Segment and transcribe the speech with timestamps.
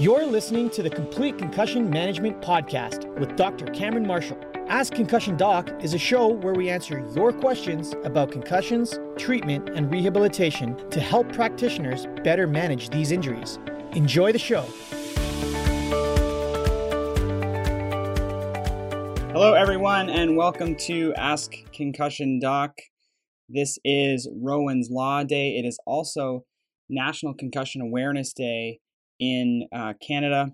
[0.00, 3.66] You're listening to the Complete Concussion Management Podcast with Dr.
[3.72, 4.38] Cameron Marshall.
[4.68, 9.90] Ask Concussion Doc is a show where we answer your questions about concussions, treatment, and
[9.90, 13.58] rehabilitation to help practitioners better manage these injuries.
[13.90, 14.62] Enjoy the show.
[19.32, 22.70] Hello, everyone, and welcome to Ask Concussion Doc.
[23.48, 25.56] This is Rowan's Law Day.
[25.56, 26.44] It is also
[26.88, 28.78] National Concussion Awareness Day
[29.18, 30.52] in uh, Canada.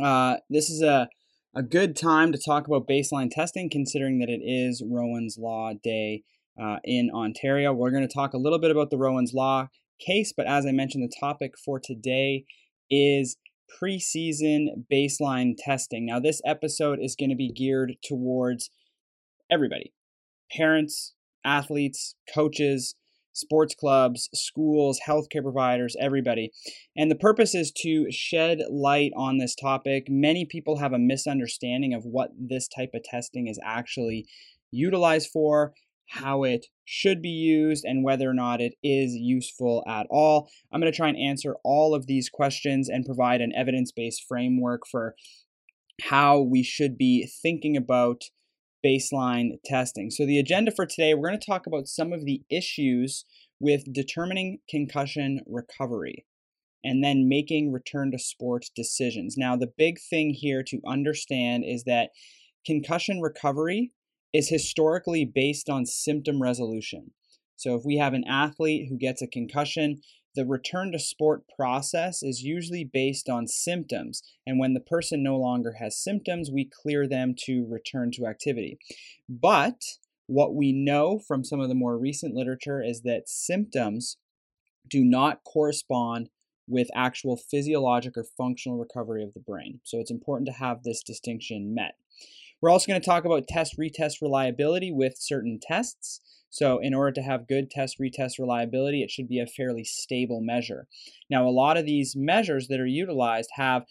[0.00, 1.08] Uh, this is a,
[1.54, 6.22] a good time to talk about baseline testing, considering that it is Rowan's Law Day
[6.60, 7.72] uh, in Ontario.
[7.72, 10.72] We're going to talk a little bit about the Rowan's Law case, but as I
[10.72, 12.44] mentioned, the topic for today
[12.90, 13.36] is
[13.82, 16.06] preseason baseline testing.
[16.06, 18.70] Now, this episode is going to be geared towards
[19.50, 19.92] everybody
[20.52, 22.94] parents, athletes, coaches,
[23.36, 26.50] sports clubs, schools, healthcare providers, everybody.
[26.96, 30.06] And the purpose is to shed light on this topic.
[30.08, 34.26] Many people have a misunderstanding of what this type of testing is actually
[34.70, 35.74] utilized for,
[36.08, 40.48] how it should be used, and whether or not it is useful at all.
[40.72, 44.24] I'm going to try and answer all of these questions and provide an evidence based
[44.26, 45.14] framework for
[46.02, 48.22] how we should be thinking about
[48.84, 50.10] baseline testing.
[50.10, 53.24] So, the agenda for today, we're going to talk about some of the issues
[53.60, 56.26] with determining concussion recovery
[56.84, 59.36] and then making return to sport decisions.
[59.36, 62.10] Now, the big thing here to understand is that
[62.64, 63.92] concussion recovery
[64.32, 67.12] is historically based on symptom resolution.
[67.56, 70.00] So, if we have an athlete who gets a concussion,
[70.36, 74.22] the return to sport process is usually based on symptoms.
[74.46, 78.78] And when the person no longer has symptoms, we clear them to return to activity.
[79.28, 79.82] But
[80.26, 84.18] what we know from some of the more recent literature is that symptoms
[84.88, 86.28] do not correspond
[86.68, 89.80] with actual physiologic or functional recovery of the brain.
[89.84, 91.94] So it's important to have this distinction met.
[92.60, 96.20] We're also going to talk about test retest reliability with certain tests.
[96.48, 100.40] So, in order to have good test retest reliability, it should be a fairly stable
[100.40, 100.86] measure.
[101.28, 103.84] Now, a lot of these measures that are utilized have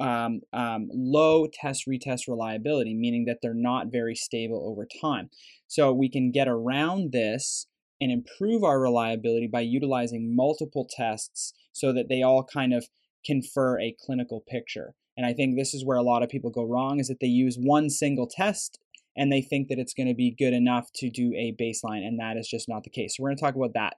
[0.00, 5.28] um, um, low test retest reliability, meaning that they're not very stable over time.
[5.66, 7.66] So, we can get around this
[8.00, 12.88] and improve our reliability by utilizing multiple tests so that they all kind of
[13.24, 14.94] confer a clinical picture.
[15.18, 17.26] And I think this is where a lot of people go wrong is that they
[17.26, 18.78] use one single test
[19.16, 22.20] and they think that it's going to be good enough to do a baseline, and
[22.20, 23.16] that is just not the case.
[23.16, 23.94] So we're going to talk about that.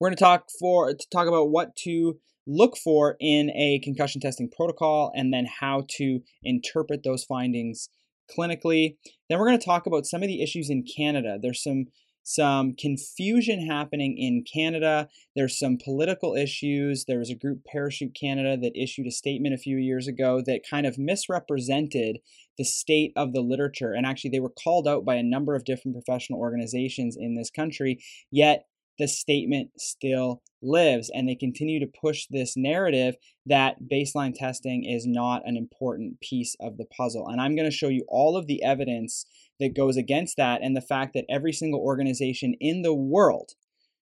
[0.00, 4.22] We're going to talk for to talk about what to look for in a concussion
[4.22, 7.90] testing protocol, and then how to interpret those findings
[8.34, 8.96] clinically.
[9.28, 11.38] Then we're going to talk about some of the issues in Canada.
[11.40, 11.88] There's some
[12.22, 15.08] some confusion happening in Canada.
[15.34, 17.04] There's some political issues.
[17.06, 20.62] There was a group, Parachute Canada, that issued a statement a few years ago that
[20.68, 22.18] kind of misrepresented
[22.58, 23.92] the state of the literature.
[23.92, 27.50] And actually, they were called out by a number of different professional organizations in this
[27.50, 28.66] country, yet
[29.00, 31.10] the statement still lives.
[31.12, 33.16] And they continue to push this narrative
[33.46, 37.26] that baseline testing is not an important piece of the puzzle.
[37.26, 39.26] And I'm going to show you all of the evidence
[39.58, 43.52] that goes against that and the fact that every single organization in the world,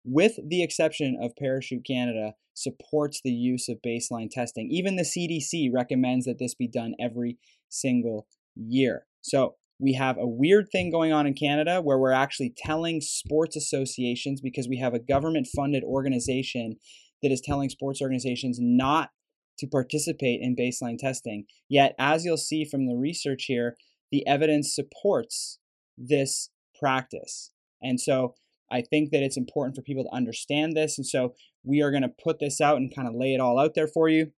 [0.04, 4.68] with the exception of Parachute Canada, supports the use of baseline testing.
[4.70, 7.38] Even the CDC recommends that this be done every
[7.68, 8.26] single
[8.56, 9.06] year.
[9.20, 13.56] So we have a weird thing going on in Canada where we're actually telling sports
[13.56, 16.76] associations because we have a government funded organization
[17.22, 19.10] that is telling sports organizations not
[19.58, 21.44] to participate in baseline testing.
[21.68, 23.76] Yet, as you'll see from the research here,
[24.10, 25.58] the evidence supports
[25.96, 27.50] this practice.
[27.82, 28.34] And so
[28.70, 30.98] I think that it's important for people to understand this.
[30.98, 31.34] And so
[31.64, 33.88] we are going to put this out and kind of lay it all out there
[33.88, 34.32] for you.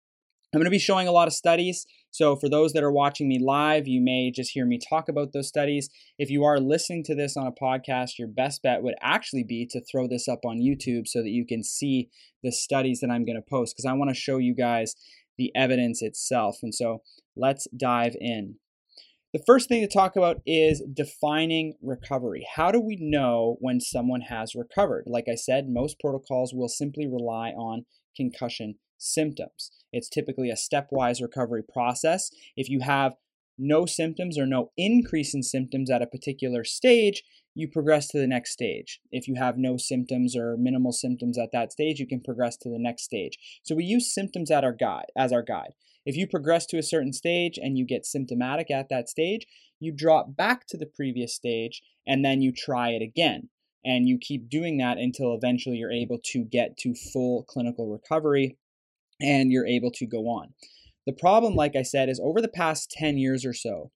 [0.53, 1.87] I'm going to be showing a lot of studies.
[2.11, 5.35] So, for those that are watching me live, you may just hear me talk about
[5.35, 5.91] those studies.
[6.19, 9.67] If you are listening to this on a podcast, your best bet would actually be
[9.67, 12.09] to throw this up on YouTube so that you can see
[12.43, 14.95] the studies that I'm going to post because I want to show you guys
[15.37, 16.61] the evidence itself.
[16.63, 17.03] And so,
[17.37, 18.55] let's dive in.
[19.35, 22.47] The first thing to talk about is defining recovery.
[22.57, 25.05] How do we know when someone has recovered?
[25.07, 27.85] Like I said, most protocols will simply rely on
[28.17, 29.71] concussion symptoms.
[29.93, 32.31] It's typically a stepwise recovery process.
[32.57, 33.15] If you have
[33.59, 37.25] no symptoms or no increase in symptoms at a particular stage,
[37.55, 39.01] you progress to the next stage.
[39.11, 42.69] If you have no symptoms or minimal symptoms at that stage, you can progress to
[42.69, 43.37] the next stage.
[43.65, 45.73] So we use symptoms at our guide as our guide.
[46.07, 49.47] If you progress to a certain stage and you get symptomatic at that stage,
[49.81, 53.51] you drop back to the previous stage and then you try it again.
[53.85, 58.57] And you keep doing that until eventually you're able to get to full clinical recovery
[59.21, 60.55] and you're able to go on.
[61.07, 63.91] The problem, like I said, is over the past 10 years or so,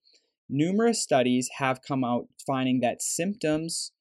[0.49, 3.91] numerous studies have come out finding that symptoms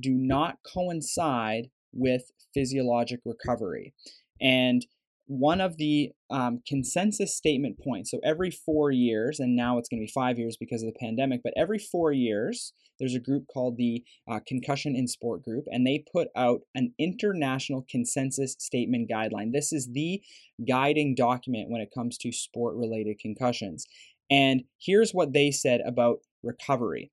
[0.00, 3.94] do not coincide with physiologic recovery.
[4.40, 4.86] And
[5.26, 10.00] one of the um, consensus statement points, so every four years, and now it's going
[10.00, 13.44] to be five years because of the pandemic, but every four years, there's a group
[13.52, 19.10] called the uh, Concussion in Sport Group, and they put out an international consensus statement
[19.10, 19.52] guideline.
[19.52, 20.22] This is the
[20.68, 23.86] guiding document when it comes to sport related concussions.
[24.30, 27.10] And here's what they said about recovery.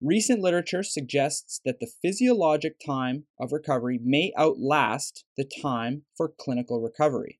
[0.00, 6.80] Recent literature suggests that the physiologic time of recovery may outlast the time for clinical
[6.80, 7.38] recovery,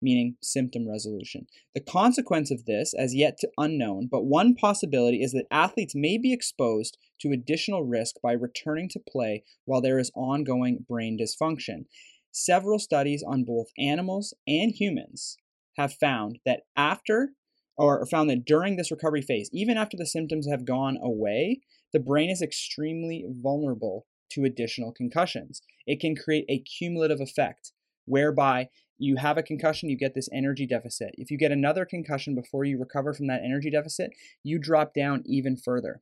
[0.00, 1.46] meaning symptom resolution.
[1.74, 6.32] The consequence of this, as yet unknown, but one possibility is that athletes may be
[6.32, 11.86] exposed to additional risk by returning to play while there is ongoing brain dysfunction.
[12.32, 15.36] Several studies on both animals and humans
[15.76, 17.30] have found that after
[17.78, 21.60] or found that during this recovery phase, even after the symptoms have gone away,
[21.92, 25.62] the brain is extremely vulnerable to additional concussions.
[25.86, 27.72] It can create a cumulative effect
[28.06, 28.68] whereby
[28.98, 31.10] you have a concussion, you get this energy deficit.
[31.18, 34.10] If you get another concussion before you recover from that energy deficit,
[34.42, 36.00] you drop down even further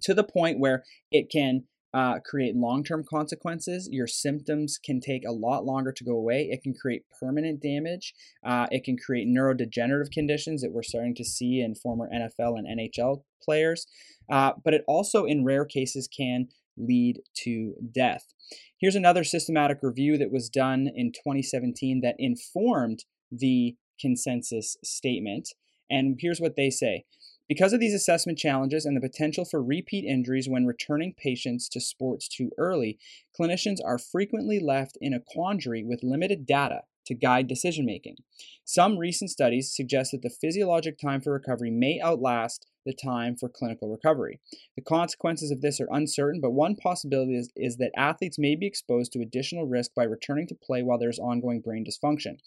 [0.00, 1.64] to the point where it can
[1.94, 3.88] uh, create long term consequences.
[3.90, 6.48] Your symptoms can take a lot longer to go away.
[6.50, 8.14] It can create permanent damage.
[8.44, 12.66] Uh, it can create neurodegenerative conditions that we're starting to see in former NFL and
[12.66, 13.86] NHL players.
[14.30, 18.32] Uh, but it also, in rare cases, can lead to death.
[18.78, 25.50] Here's another systematic review that was done in 2017 that informed the consensus statement.
[25.90, 27.04] And here's what they say
[27.48, 31.80] because of these assessment challenges and the potential for repeat injuries when returning patients to
[31.80, 32.98] sports too early,
[33.38, 38.16] clinicians are frequently left in a quandary with limited data to guide decision making.
[38.64, 43.48] Some recent studies suggest that the physiologic time for recovery may outlast the time for
[43.48, 44.40] clinical recovery.
[44.76, 48.66] The consequences of this are uncertain, but one possibility is, is that athletes may be
[48.66, 52.38] exposed to additional risk by returning to play while there's ongoing brain dysfunction.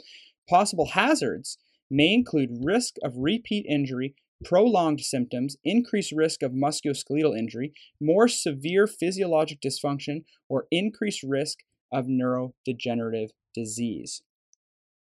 [0.50, 1.58] Possible hazards
[1.90, 8.86] may include risk of repeat injury prolonged symptoms, increased risk of musculoskeletal injury, more severe
[8.86, 11.60] physiologic dysfunction, or increased risk
[11.92, 14.22] of neurodegenerative disease.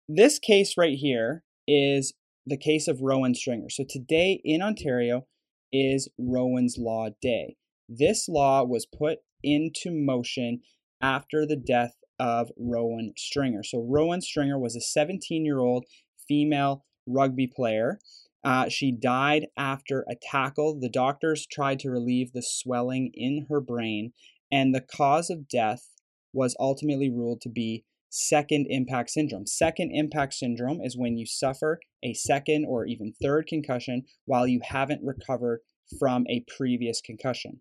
[0.08, 2.14] This case right here is
[2.46, 3.68] the case of Rowan Stringer.
[3.68, 5.26] So today in Ontario
[5.72, 7.56] is Rowan's Law Day.
[7.88, 10.60] This law was put into motion
[11.00, 13.62] after the death of Rowan Stringer.
[13.62, 15.84] So Rowan Stringer was a 17 year old
[16.26, 17.98] female rugby player
[18.44, 20.78] uh, she died after a tackle.
[20.78, 24.12] The doctors tried to relieve the swelling in her brain,
[24.50, 25.94] and the cause of death
[26.32, 29.46] was ultimately ruled to be second impact syndrome.
[29.46, 34.60] Second impact syndrome is when you suffer a second or even third concussion while you
[34.62, 35.60] haven't recovered
[35.98, 37.60] from a previous concussion.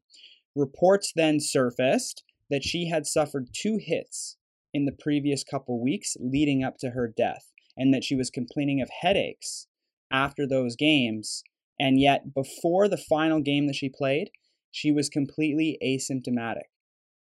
[0.56, 4.38] Reports then surfaced that she had suffered two hits
[4.74, 8.82] in the previous couple weeks leading up to her death and that she was complaining
[8.82, 9.68] of headaches
[10.12, 11.44] after those games.
[11.80, 14.32] And yet, before the final game that she played,
[14.72, 16.70] she was completely asymptomatic.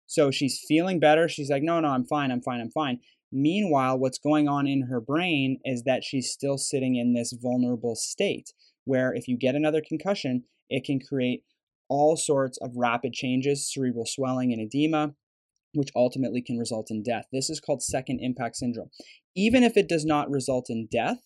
[0.09, 1.29] So she's feeling better.
[1.29, 2.99] She's like, no, no, I'm fine, I'm fine, I'm fine.
[3.31, 7.95] Meanwhile, what's going on in her brain is that she's still sitting in this vulnerable
[7.95, 8.55] state
[8.87, 11.43] where if you get another concussion, it can create
[11.91, 15.15] all sorts of rapid changes, cerebral swelling and edema,
[15.75, 17.27] which ultimately can result in death.
[17.31, 18.89] This is called second impact syndrome.
[19.37, 21.19] Even if it does not result in death,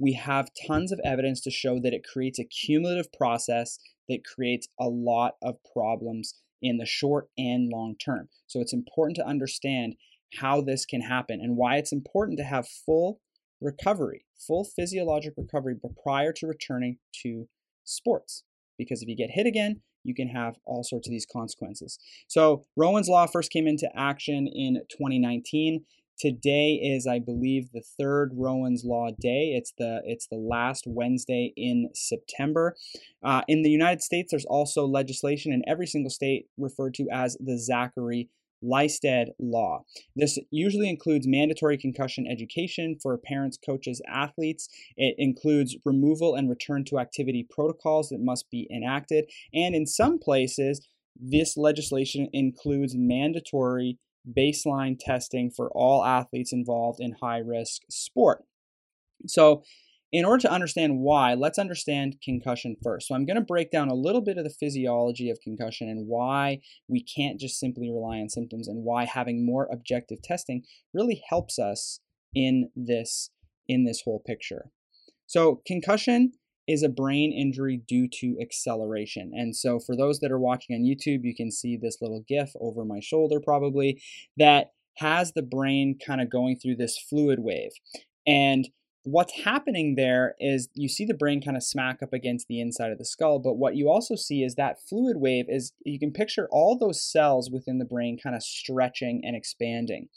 [0.00, 4.68] we have tons of evidence to show that it creates a cumulative process that creates
[4.80, 8.28] a lot of problems in the short and long term.
[8.46, 9.96] So it's important to understand
[10.40, 13.20] how this can happen and why it's important to have full
[13.60, 17.48] recovery, full physiologic recovery prior to returning to
[17.84, 18.44] sports.
[18.76, 21.98] Because if you get hit again, you can have all sorts of these consequences.
[22.28, 25.84] So, Rowan's Law first came into action in 2019.
[26.18, 29.54] Today is, I believe, the third Rowan's Law Day.
[29.56, 32.76] It's the it's the last Wednesday in September.
[33.22, 37.36] Uh, in the United States, there's also legislation in every single state referred to as
[37.38, 38.30] the Zachary
[38.64, 39.84] Lystedt Law.
[40.16, 44.68] This usually includes mandatory concussion education for parents, coaches, athletes.
[44.96, 49.30] It includes removal and return to activity protocols that must be enacted.
[49.54, 50.84] And in some places,
[51.14, 53.98] this legislation includes mandatory
[54.36, 58.44] baseline testing for all athletes involved in high risk sport.
[59.26, 59.62] So,
[60.10, 63.08] in order to understand why, let's understand concussion first.
[63.08, 66.06] So, I'm going to break down a little bit of the physiology of concussion and
[66.06, 70.62] why we can't just simply rely on symptoms and why having more objective testing
[70.94, 72.00] really helps us
[72.34, 73.30] in this
[73.68, 74.70] in this whole picture.
[75.26, 76.32] So, concussion
[76.68, 79.32] is a brain injury due to acceleration.
[79.34, 82.52] And so, for those that are watching on YouTube, you can see this little GIF
[82.60, 84.00] over my shoulder probably
[84.36, 87.70] that has the brain kind of going through this fluid wave.
[88.26, 88.68] And
[89.04, 92.92] what's happening there is you see the brain kind of smack up against the inside
[92.92, 96.12] of the skull, but what you also see is that fluid wave is you can
[96.12, 100.08] picture all those cells within the brain kind of stretching and expanding.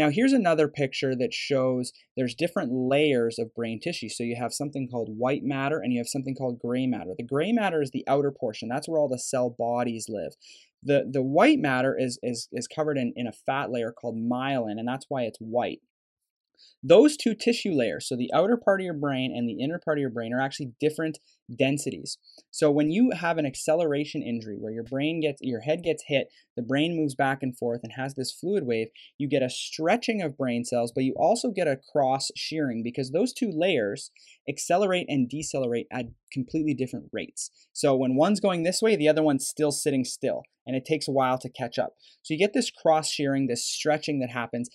[0.00, 4.08] Now, here's another picture that shows there's different layers of brain tissue.
[4.08, 7.10] So you have something called white matter and you have something called gray matter.
[7.18, 8.70] The gray matter is the outer portion.
[8.70, 10.32] That's where all the cell bodies live.
[10.82, 14.78] The, the white matter is, is, is covered in, in a fat layer called myelin,
[14.78, 15.80] and that's why it's white.
[16.82, 19.98] Those two tissue layers, so the outer part of your brain and the inner part
[19.98, 21.18] of your brain, are actually different
[21.54, 22.16] densities.
[22.50, 26.28] So when you have an acceleration injury where your brain gets your head gets hit,
[26.56, 28.88] the brain moves back and forth and has this fluid wave,
[29.18, 33.10] you get a stretching of brain cells, but you also get a cross shearing because
[33.10, 34.10] those two layers
[34.48, 37.50] accelerate and decelerate at completely different rates.
[37.72, 41.08] So when one's going this way, the other one's still sitting still, and it takes
[41.08, 41.94] a while to catch up.
[42.22, 44.68] So you get this cross shearing, this stretching that happens.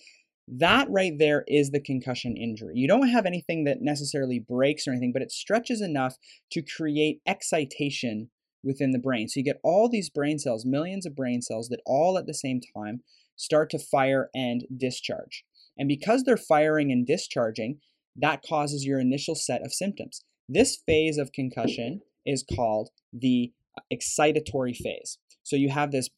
[0.48, 2.74] That right there is the concussion injury.
[2.76, 6.16] You don't have anything that necessarily breaks or anything, but it stretches enough
[6.52, 8.30] to create excitation
[8.62, 9.28] within the brain.
[9.28, 12.34] So you get all these brain cells, millions of brain cells that all at the
[12.34, 13.00] same time
[13.34, 15.44] start to fire and discharge.
[15.76, 17.78] And because they're firing and discharging,
[18.16, 20.22] that causes your initial set of symptoms.
[20.48, 23.52] This phase of concussion is called the
[23.92, 25.18] excitatory phase.
[25.42, 26.08] So you have this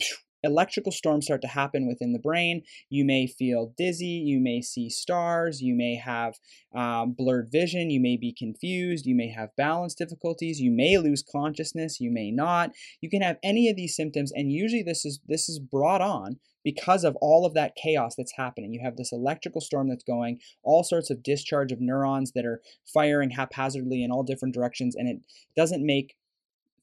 [0.42, 2.62] electrical storms start to happen within the brain.
[2.90, 6.35] You may feel dizzy, you may see stars, you may have
[6.75, 11.23] um, blurred vision, you may be confused, you may have balance difficulties, you may lose
[11.23, 12.71] consciousness, you may not.
[13.00, 16.38] You can have any of these symptoms, and usually this is this is brought on
[16.64, 18.73] because of all of that chaos that's happening.
[18.73, 22.61] You have this electrical storm that's going, all sorts of discharge of neurons that are
[22.92, 25.18] firing haphazardly in all different directions, and it
[25.57, 26.14] doesn't make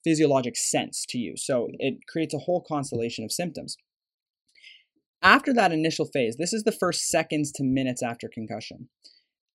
[0.05, 1.33] physiologic sense to you.
[1.35, 3.75] So it creates a whole constellation of symptoms.
[5.21, 8.89] After that initial phase, this is the first seconds to minutes after concussion.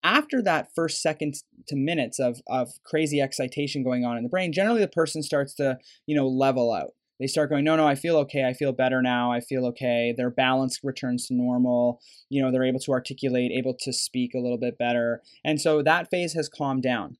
[0.02, 4.52] After that first seconds to minutes of, of crazy excitation going on in the brain,
[4.52, 6.90] generally the person starts to, you know, level out.
[7.21, 8.45] They start going, no, no, I feel okay.
[8.45, 9.30] I feel better now.
[9.30, 10.14] I feel okay.
[10.16, 12.00] Their balance returns to normal.
[12.30, 15.21] You know, they're able to articulate, able to speak a little bit better.
[15.45, 17.19] And so that phase has calmed down.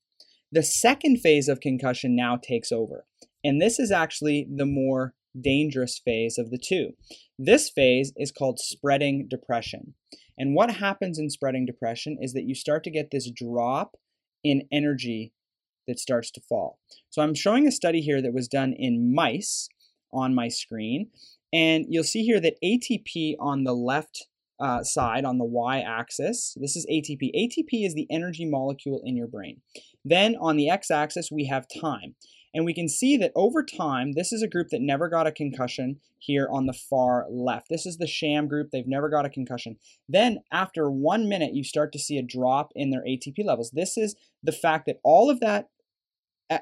[0.53, 3.07] The second phase of concussion now takes over.
[3.45, 6.91] And this is actually the more dangerous phase of the two.
[7.39, 9.95] This phase is called spreading depression.
[10.37, 13.97] And what happens in spreading depression is that you start to get this drop
[14.43, 15.33] in energy
[15.87, 16.79] that starts to fall.
[17.11, 19.69] So I'm showing a study here that was done in mice
[20.13, 21.11] on my screen.
[21.53, 24.27] And you'll see here that ATP on the left
[24.61, 26.57] uh, side on the y axis.
[26.61, 27.31] This is ATP.
[27.35, 29.63] ATP is the energy molecule in your brain.
[30.05, 32.15] Then on the x axis, we have time.
[32.53, 35.33] And we can see that over time, this is a group that never got a
[35.33, 37.69] concussion here on the far left.
[37.71, 38.71] This is the sham group.
[38.71, 39.77] They've never got a concussion.
[40.09, 43.71] Then after one minute, you start to see a drop in their ATP levels.
[43.71, 45.69] This is the fact that all of that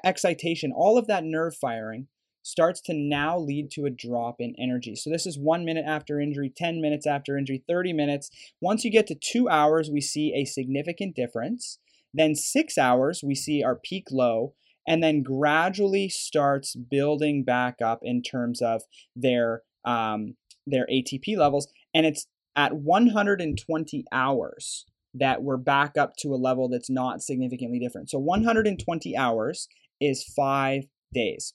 [0.03, 2.07] excitation, all of that nerve firing
[2.49, 4.95] starts to now lead to a drop in energy.
[4.95, 8.29] So this is one minute after injury, 10 minutes after injury, 30 minutes.
[8.59, 11.77] Once you get to two hours, we see a significant difference.
[12.13, 14.53] Then six hours, we see our peak low
[14.87, 18.81] and then gradually starts building back up in terms of
[19.15, 21.67] their um, their ATP levels.
[21.93, 22.25] And it's
[22.55, 28.09] at 120 hours that we're back up to a level that's not significantly different.
[28.09, 29.67] So 120 hours
[30.01, 31.53] is five days.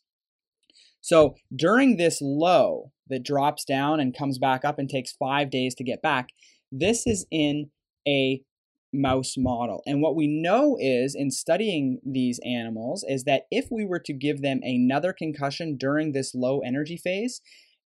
[1.04, 5.74] So during this low that drops down and comes back up and takes five days
[5.74, 6.30] to get back,
[6.72, 7.68] this is in
[8.08, 8.40] a
[8.90, 9.82] mouse model.
[9.84, 14.14] And what we know is in studying these animals is that if we were to
[14.14, 17.42] give them another concussion during this low energy phase,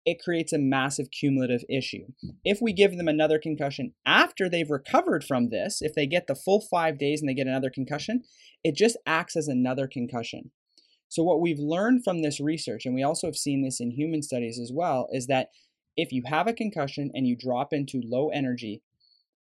[0.06, 2.04] it creates a massive cumulative issue.
[2.44, 6.36] If we give them another concussion after they've recovered from this, if they get the
[6.36, 8.22] full five days and they get another concussion,
[8.62, 10.52] it just acts as another concussion.
[11.08, 14.22] So, what we've learned from this research, and we also have seen this in human
[14.22, 15.48] studies as well, is that
[15.96, 18.82] if you have a concussion and you drop into low energy,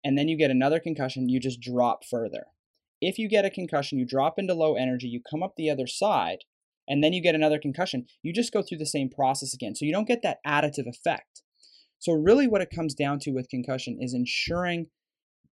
[0.05, 2.47] and then you get another concussion, you just drop further.
[3.01, 5.87] If you get a concussion, you drop into low energy, you come up the other
[5.87, 6.45] side,
[6.89, 9.75] and then you get another concussion, you just go through the same process again.
[9.75, 11.43] So you don't get that additive effect.
[11.99, 14.89] So, really, what it comes down to with concussion is ensuring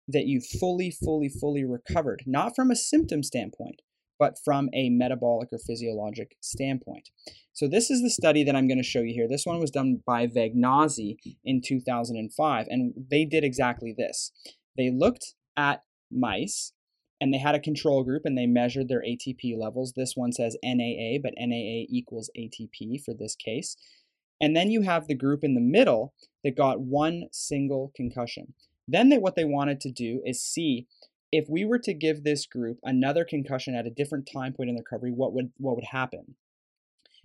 [0.08, 3.82] that you fully, fully, fully recovered, not from a symptom standpoint,
[4.20, 7.08] but from a metabolic or physiologic standpoint.
[7.54, 9.26] So this is the study that I'm going to show you here.
[9.26, 14.30] This one was done by Vagnozzi in 2005, and they did exactly this.
[14.76, 16.72] They looked at mice
[17.20, 19.94] and they had a control group and they measured their ATP levels.
[19.94, 23.76] This one says NAA, but NAA equals ATP for this case.
[24.40, 28.54] And then you have the group in the middle that got one single concussion.
[28.88, 30.86] Then they, what they wanted to do is see
[31.32, 34.76] if we were to give this group another concussion at a different time point in
[34.76, 36.36] recovery, what would what would happen?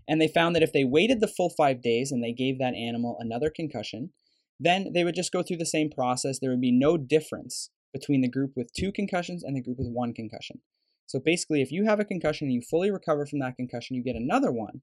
[0.07, 2.75] And they found that if they waited the full five days and they gave that
[2.75, 4.11] animal another concussion,
[4.59, 6.39] then they would just go through the same process.
[6.39, 9.87] There would be no difference between the group with two concussions and the group with
[9.87, 10.61] one concussion.
[11.07, 14.03] So basically, if you have a concussion and you fully recover from that concussion, you
[14.03, 14.81] get another one,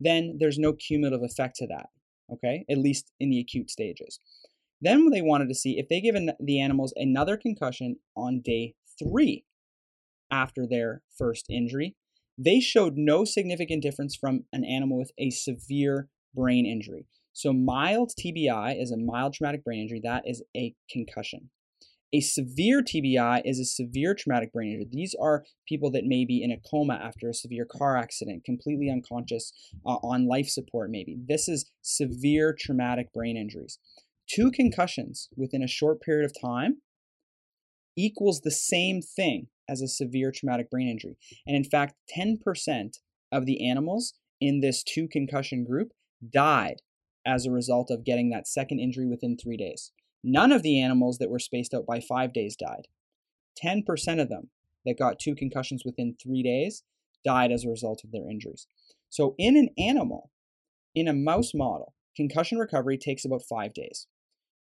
[0.00, 1.88] then there's no cumulative effect to that,
[2.32, 2.64] okay?
[2.70, 4.20] At least in the acute stages.
[4.80, 9.44] Then they wanted to see if they give the animals another concussion on day three
[10.30, 11.96] after their first injury,
[12.36, 17.06] they showed no significant difference from an animal with a severe brain injury.
[17.32, 21.50] So, mild TBI is a mild traumatic brain injury, that is a concussion.
[22.12, 24.88] A severe TBI is a severe traumatic brain injury.
[24.90, 28.88] These are people that may be in a coma after a severe car accident, completely
[28.90, 29.52] unconscious,
[29.84, 31.18] uh, on life support, maybe.
[31.28, 33.78] This is severe traumatic brain injuries.
[34.28, 36.82] Two concussions within a short period of time
[37.96, 41.16] equals the same thing as a severe traumatic brain injury.
[41.46, 42.98] And in fact, 10%
[43.32, 45.92] of the animals in this two concussion group
[46.32, 46.76] died
[47.26, 49.92] as a result of getting that second injury within three days.
[50.24, 52.86] None of the animals that were spaced out by five days died.
[53.62, 53.84] 10%
[54.20, 54.50] of them
[54.84, 56.82] that got two concussions within three days
[57.24, 58.66] died as a result of their injuries.
[59.10, 60.30] So, in an animal,
[60.94, 64.06] in a mouse model, concussion recovery takes about five days.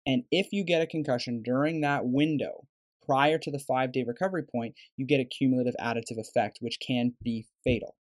[0.07, 2.67] And if you get a concussion during that window
[3.05, 7.15] prior to the five day recovery point, you get a cumulative additive effect, which can
[7.23, 7.97] be fatal.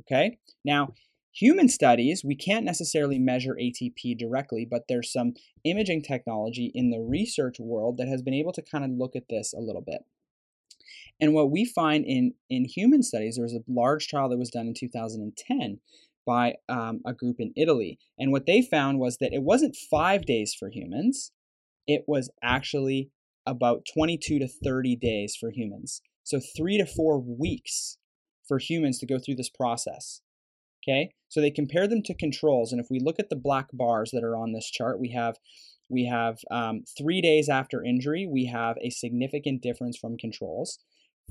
[0.00, 0.38] Okay?
[0.64, 0.94] Now,
[1.32, 5.34] human studies, we can't necessarily measure ATP directly, but there's some
[5.64, 9.28] imaging technology in the research world that has been able to kind of look at
[9.28, 10.02] this a little bit.
[11.20, 14.50] And what we find in, in human studies, there was a large trial that was
[14.50, 15.80] done in 2010
[16.26, 17.98] by um, a group in Italy.
[18.18, 21.32] And what they found was that it wasn't five days for humans,
[21.86, 23.10] it was actually
[23.46, 26.00] about 22 to 30 days for humans.
[26.22, 27.98] So, three to four weeks
[28.46, 30.22] for humans to go through this process.
[30.82, 34.10] Okay, so they compare them to controls, and if we look at the black bars
[34.12, 35.36] that are on this chart, we have
[35.90, 40.78] we have um, three days after injury, we have a significant difference from controls.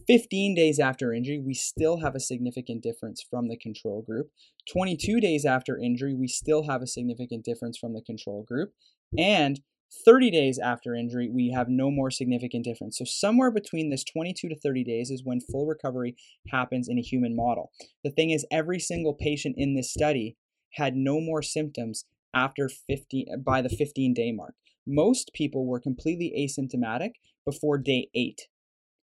[0.07, 4.29] 15 days after injury, we still have a significant difference from the control group.
[4.71, 8.73] 22 days after injury, we still have a significant difference from the control group.
[9.17, 9.61] And
[10.05, 12.97] 30 days after injury, we have no more significant difference.
[12.97, 16.15] So, somewhere between this 22 to 30 days is when full recovery
[16.49, 17.71] happens in a human model.
[18.03, 20.35] The thing is, every single patient in this study
[20.73, 24.55] had no more symptoms after 15 by the 15 day mark.
[24.85, 27.11] Most people were completely asymptomatic
[27.45, 28.47] before day 8.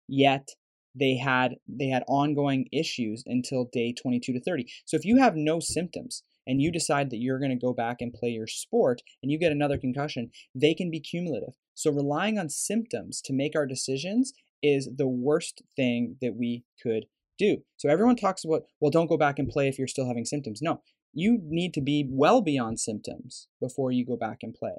[0.08, 0.50] Yet
[0.98, 4.66] they had they had ongoing issues until day 22 to 30.
[4.84, 7.96] So if you have no symptoms, and you decide that you're going to go back
[8.00, 11.54] and play your sport and you get another concussion, they can be cumulative.
[11.74, 14.32] So relying on symptoms to make our decisions
[14.62, 17.06] is the worst thing that we could
[17.38, 17.58] do.
[17.76, 20.60] So everyone talks about, well, don't go back and play if you're still having symptoms.
[20.62, 20.80] No,
[21.12, 24.76] you need to be well beyond symptoms before you go back and play.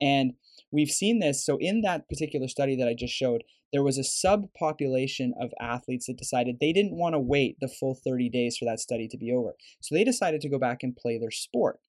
[0.00, 0.32] And
[0.70, 1.44] we've seen this.
[1.44, 6.06] So, in that particular study that I just showed, there was a subpopulation of athletes
[6.06, 9.18] that decided they didn't want to wait the full 30 days for that study to
[9.18, 9.54] be over.
[9.80, 11.80] So, they decided to go back and play their sport.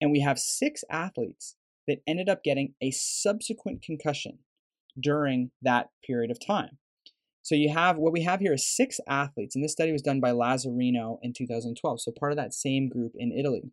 [0.00, 4.38] And we have six athletes that ended up getting a subsequent concussion
[5.00, 6.78] during that period of time.
[7.42, 10.20] So you have what we have here is six athletes, and this study was done
[10.20, 13.72] by Lazzarino in 2012, so part of that same group in Italy.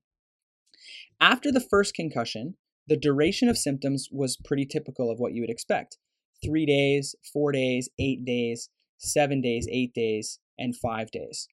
[1.22, 2.56] After the first concussion,
[2.90, 5.98] the duration of symptoms was pretty typical of what you would expect
[6.44, 11.48] three days, four days, eight days, seven days, eight days, and five days.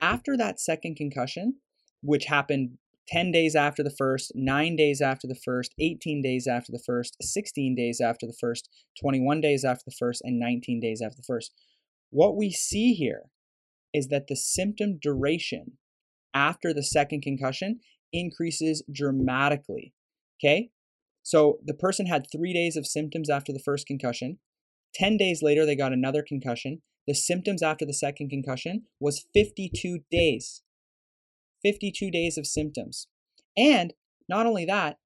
[0.00, 1.56] After that second concussion,
[2.00, 6.70] which happened 10 days after the first, 9 days after the first, 18 days after
[6.70, 8.68] the first, 16 days after the first,
[9.00, 11.52] 21 days after the first, and 19 days after the first.
[12.10, 13.24] What we see here
[13.92, 15.78] is that the symptom duration
[16.34, 17.80] after the second concussion
[18.12, 19.94] increases dramatically
[20.38, 20.70] Okay.
[21.22, 24.38] So the person had three days of symptoms after the first concussion.
[24.94, 26.80] 10 days later, they got another concussion.
[27.06, 30.62] The symptoms after the second concussion was 52 days.
[31.62, 33.08] 52 days of symptoms.
[33.56, 33.92] And
[34.28, 34.98] not only that,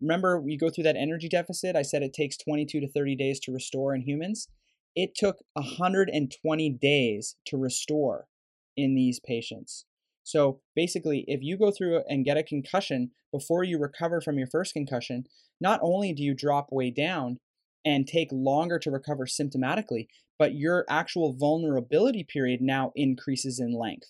[0.00, 1.76] remember we go through that energy deficit?
[1.76, 4.48] I said it takes 22 to 30 days to restore in humans.
[4.94, 8.28] It took 120 days to restore
[8.76, 9.84] in these patients.
[10.26, 14.48] So basically, if you go through and get a concussion before you recover from your
[14.48, 15.24] first concussion,
[15.60, 17.38] not only do you drop way down
[17.84, 24.08] and take longer to recover symptomatically, but your actual vulnerability period now increases in length.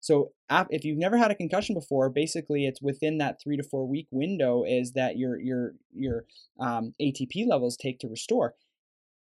[0.00, 3.86] So if you've never had a concussion before, basically it's within that three to four
[3.86, 6.24] week window is that your your your
[6.58, 8.54] um, ATP levels take to restore.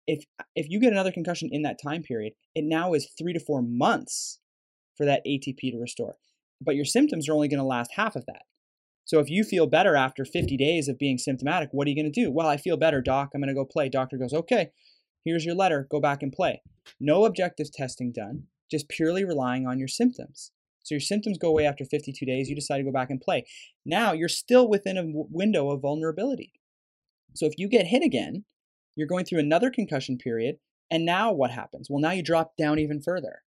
[0.06, 0.24] If
[0.54, 3.62] if you get another concussion in that time period, it now is three to four
[3.62, 4.40] months
[4.98, 6.16] for that ATP to restore.
[6.60, 8.42] But your symptoms are only going to last half of that.
[9.04, 12.12] So if you feel better after 50 days of being symptomatic, what are you going
[12.12, 12.30] to do?
[12.30, 13.30] Well, I feel better, doc.
[13.32, 13.88] I'm going to go play.
[13.88, 14.72] Doctor goes, okay,
[15.24, 15.86] here's your letter.
[15.90, 16.60] Go back and play.
[17.00, 20.50] No objective testing done, just purely relying on your symptoms.
[20.82, 22.50] So your symptoms go away after 52 days.
[22.50, 23.46] You decide to go back and play.
[23.86, 26.52] Now you're still within a window of vulnerability.
[27.34, 28.44] So if you get hit again,
[28.96, 30.56] you're going through another concussion period.
[30.90, 31.88] And now what happens?
[31.88, 33.42] Well, now you drop down even further.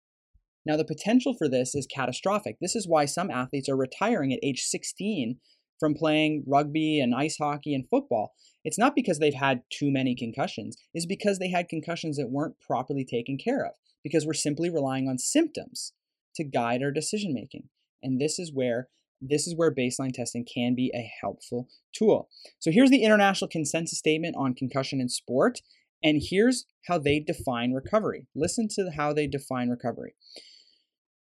[0.66, 2.58] Now, the potential for this is catastrophic.
[2.60, 5.38] This is why some athletes are retiring at age 16
[5.80, 8.34] from playing rugby and ice hockey and football.
[8.64, 12.60] It's not because they've had too many concussions, it's because they had concussions that weren't
[12.60, 13.72] properly taken care of,
[14.04, 15.94] because we're simply relying on symptoms
[16.36, 17.70] to guide our decision making.
[18.04, 18.90] And this is where
[19.22, 22.30] this is where baseline testing can be a helpful tool.
[22.60, 25.60] So here's the international consensus statement on concussion in sport,
[26.04, 28.28] and here's how they define recovery.
[28.36, 30.16] Listen to how they define recovery.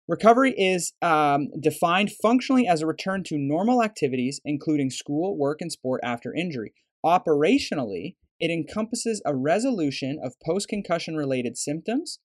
[0.06, 5.70] Recovery is um, defined functionally as a return to normal activities, including school, work, and
[5.70, 6.72] sport after injury.
[7.04, 12.20] Operationally, it encompasses a resolution of post concussion related symptoms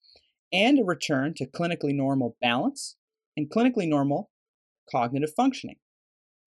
[0.52, 2.96] and a return to clinically normal balance
[3.36, 4.30] and clinically normal
[4.90, 5.76] cognitive functioning.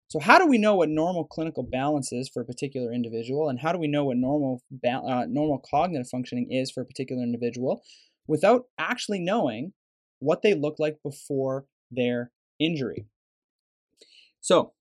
[0.08, 3.60] So, how do we know what normal clinical balance is for a particular individual, and
[3.60, 7.82] how do we know what normal uh, normal cognitive functioning is for a particular individual,
[8.28, 9.74] without actually knowing
[10.20, 13.08] what they look like before their injury.
[14.41, 14.74] So,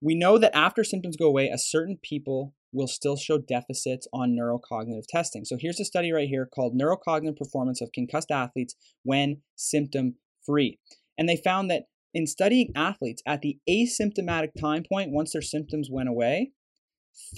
[0.00, 4.34] we know that after symptoms go away, a certain people will still show deficits on
[4.34, 5.44] neurocognitive testing.
[5.44, 10.14] So, here's a study right here called Neurocognitive Performance of Concussed Athletes When Symptom
[10.46, 10.78] Free.
[11.18, 15.88] And they found that in studying athletes at the asymptomatic time point, once their symptoms
[15.90, 16.52] went away,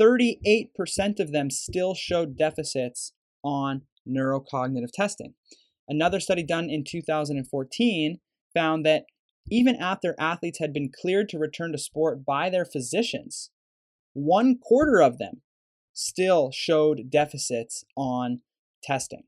[0.00, 0.68] 38%
[1.20, 5.34] of them still showed deficits on neurocognitive testing.
[5.88, 8.18] Another study done in 2014
[8.54, 9.04] found that
[9.50, 13.50] even after athletes had been cleared to return to sport by their physicians,
[14.14, 15.42] one quarter of them
[15.92, 18.40] still showed deficits on
[18.82, 19.24] testing.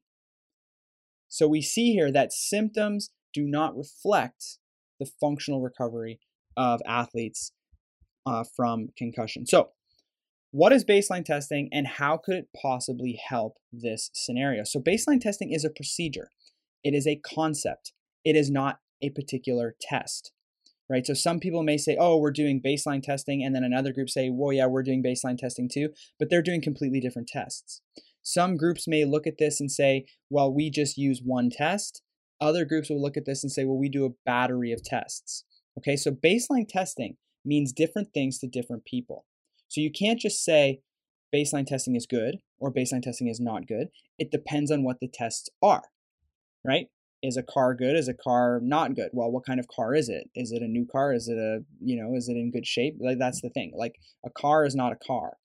[1.29, 4.59] So we see here that symptoms do not reflect
[4.99, 6.21] the functional recovery
[6.57, 7.53] of athletes
[8.27, 9.47] uh, from concussion.
[9.47, 9.71] So
[10.51, 14.65] what is baseline testing and how could it possibly help this scenario?
[14.65, 16.31] So, baseline testing is a procedure.
[16.83, 17.93] It is a concept.
[18.25, 20.33] It is not a particular test,
[20.89, 21.07] right?
[21.07, 23.45] So some people may say, oh, we're doing baseline testing.
[23.45, 25.91] And then another group say, well, yeah, we're doing baseline testing too.
[26.19, 27.83] But they're doing completely different tests.
[28.23, 32.03] Some groups may look at this and say, well, we just use one test.
[32.41, 35.45] Other groups will look at this and say, well, we do a battery of tests.
[35.79, 39.25] Okay, so baseline testing means different things to different people.
[39.69, 40.81] So you can't just say
[41.35, 43.89] baseline testing is good or baseline testing is not good.
[44.19, 45.85] It depends on what the tests are
[46.67, 46.87] right?
[47.23, 47.97] Is a car good?
[47.97, 49.11] Is a car not good?
[49.13, 50.29] Well, what kind of car is it?
[50.35, 51.15] Is it a new car?
[51.15, 52.97] Is it a, you know, is it in good shape?
[53.01, 53.73] Like that's the thing.
[53.75, 53.95] Like
[54.25, 55.39] a car is not a car,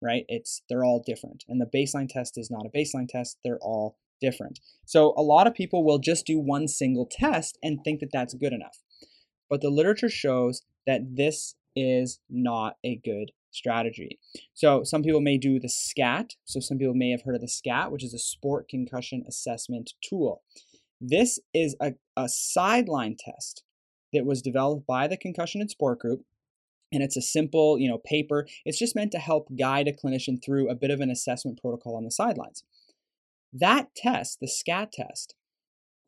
[0.00, 0.24] right?
[0.28, 1.44] It's they're all different.
[1.48, 3.38] And the baseline test is not a baseline test.
[3.44, 4.60] They're all different.
[4.84, 8.34] So a lot of people will just do one single test and think that that's
[8.34, 8.82] good enough.
[9.48, 14.18] But the literature shows that this is not a good strategy.
[14.54, 16.34] So some people may do the SCAT.
[16.44, 19.92] So some people may have heard of the SCAT, which is a sport concussion assessment
[20.02, 20.42] tool.
[21.00, 23.62] This is a, a sideline test
[24.12, 26.22] that was developed by the Concussion in Sport Group.
[26.92, 28.46] And it's a simple, you know, paper.
[28.64, 31.96] It's just meant to help guide a clinician through a bit of an assessment protocol
[31.96, 32.62] on the sidelines.
[33.58, 35.34] That test, the SCAT test,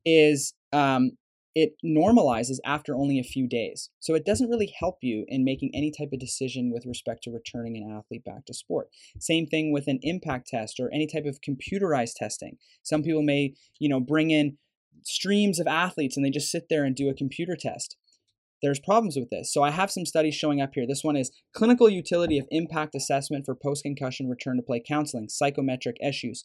[0.04, 1.12] is um,
[1.54, 3.90] it normalizes after only a few days.
[4.00, 7.30] So it doesn't really help you in making any type of decision with respect to
[7.30, 8.88] returning an athlete back to sport.
[9.18, 12.58] Same thing with an impact test or any type of computerized testing.
[12.82, 14.58] Some people may, you know, bring in
[15.04, 17.96] streams of athletes and they just sit there and do a computer test.
[18.62, 19.52] There's problems with this.
[19.52, 20.86] So I have some studies showing up here.
[20.86, 25.96] This one is clinical utility of impact assessment for post-concussion return to play counseling, psychometric
[26.00, 26.44] issues.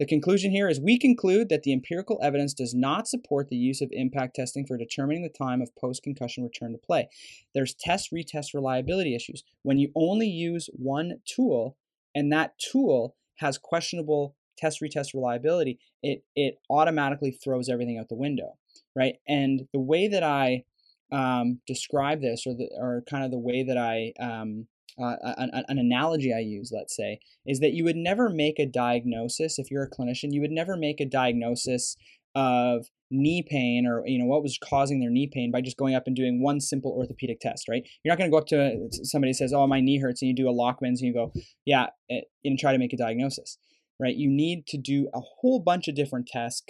[0.00, 3.82] The conclusion here is we conclude that the empirical evidence does not support the use
[3.82, 7.10] of impact testing for determining the time of post concussion return to play.
[7.54, 9.44] There's test retest reliability issues.
[9.62, 11.76] When you only use one tool
[12.14, 18.14] and that tool has questionable test retest reliability, it it automatically throws everything out the
[18.14, 18.56] window,
[18.96, 19.16] right?
[19.28, 20.64] And the way that I
[21.12, 24.66] um, describe this, or the or kind of the way that I um,
[24.98, 28.66] uh, an, an, analogy I use, let's say, is that you would never make a
[28.66, 30.32] diagnosis if you're a clinician.
[30.32, 31.96] You would never make a diagnosis
[32.34, 35.94] of knee pain or you know what was causing their knee pain by just going
[35.94, 37.82] up and doing one simple orthopedic test, right?
[38.04, 40.34] You're not going to go up to somebody says, "Oh, my knee hurts," and you
[40.34, 41.32] do a Lachman's and you go,
[41.64, 43.58] "Yeah," eh, and try to make a diagnosis,
[43.98, 44.14] right?
[44.14, 46.62] You need to do a whole bunch of different tests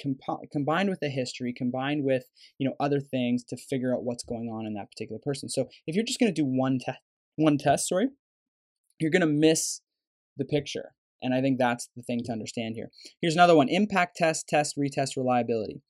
[0.51, 2.25] combined with the history, combined with
[2.59, 5.49] you know other things to figure out what's going on in that particular person.
[5.49, 6.99] So if you're just going to do one test,
[7.41, 8.09] one test, sorry,
[9.01, 9.81] you're going to miss
[10.37, 10.93] the picture.
[11.23, 12.91] And I think that's the thing to understand here.
[13.21, 15.83] Here's another one: impact test, test, retest reliability.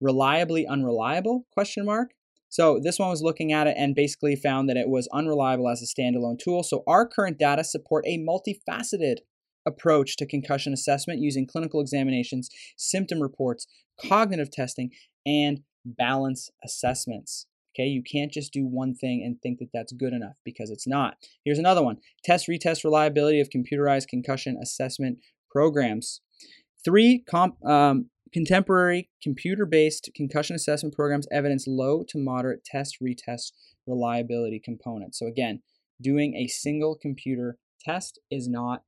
[0.00, 1.46] Reliably unreliable?
[1.52, 2.10] Question mark.
[2.48, 5.82] So this one was looking at it and basically found that it was unreliable as
[5.82, 6.62] a standalone tool.
[6.62, 9.18] So our current data support a multifaceted
[9.66, 13.66] approach to concussion assessment using clinical examinations, symptom reports,
[14.04, 14.90] cognitive testing,
[15.24, 17.46] and balance assessments.
[17.76, 20.88] Okay, you can't just do one thing and think that that's good enough because it's
[20.88, 21.14] not.
[21.44, 25.18] Here's another one test retest reliability of computerized concussion assessment
[25.50, 26.20] programs.
[26.84, 33.52] Three, comp, um, contemporary computer based concussion assessment programs evidence low to moderate test retest
[33.86, 35.18] reliability components.
[35.18, 35.62] So, again,
[36.00, 38.82] doing a single computer test is not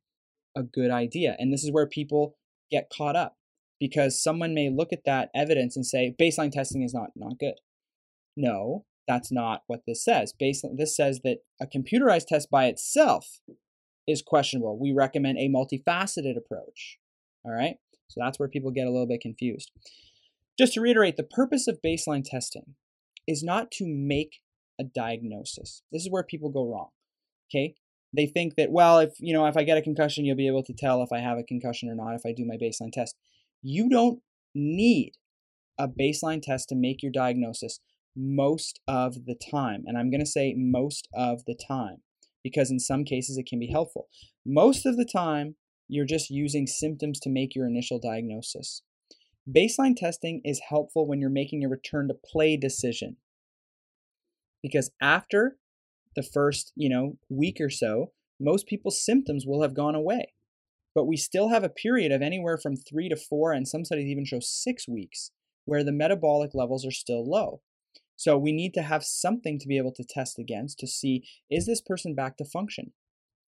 [0.57, 1.37] a good idea.
[1.38, 2.37] And this is where people
[2.71, 3.37] get caught up
[3.81, 7.55] because someone may look at that evidence and say baseline testing is not, not good.
[8.37, 10.33] No, that's not what this says.
[10.33, 13.40] Based this says that a computerized test by itself
[14.07, 14.79] is questionable.
[14.79, 16.99] We recommend a multifaceted approach.
[17.45, 17.77] All right?
[18.09, 19.71] So that's where people get a little bit confused.
[20.59, 22.75] Just to reiterate, the purpose of baseline testing
[23.27, 24.40] is not to make
[24.79, 25.83] a diagnosis.
[25.90, 26.88] This is where people go wrong.
[27.51, 27.75] Okay?
[28.14, 30.64] They think that, well, if you know, if I get a concussion, you'll be able
[30.64, 33.16] to tell if I have a concussion or not if I do my baseline test.
[33.62, 34.21] You don't
[34.55, 35.12] need
[35.79, 37.81] a baseline test to make your diagnosis
[38.16, 39.85] most of the time.
[39.87, 41.98] And I'm going to say most of the time
[42.42, 44.09] because in some cases it can be helpful.
[44.44, 45.57] Most of the time,
[45.88, 48.83] you're just using symptoms to make your initial diagnosis.
[49.48, 53.16] Baseline testing is helpful when you're making a return to play decision.
[54.62, 55.59] Because after
[56.14, 60.33] the first, you know, week or so, most people's symptoms will have gone away.
[60.94, 64.09] But we still have a period of anywhere from 3 to 4 and some studies
[64.09, 65.31] even show 6 weeks
[65.64, 67.62] where the metabolic levels are still low.
[68.22, 71.66] So we need to have something to be able to test against to see is
[71.66, 72.92] this person back to function?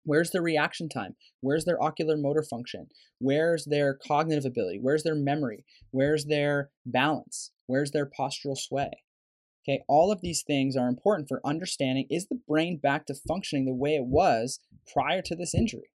[0.05, 1.17] Where's their reaction time?
[1.41, 2.87] Where's their ocular motor function?
[3.19, 4.79] Where's their cognitive ability?
[4.81, 5.65] Where's their memory?
[5.89, 7.51] Where's their balance?
[7.67, 8.91] Where's their postural sway?
[9.67, 13.65] Okay, all of these things are important for understanding is the brain back to functioning
[13.65, 14.61] the way it was
[14.93, 15.91] prior to this injury?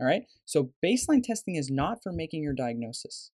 [0.00, 3.30] All right, so baseline testing is not for making your diagnosis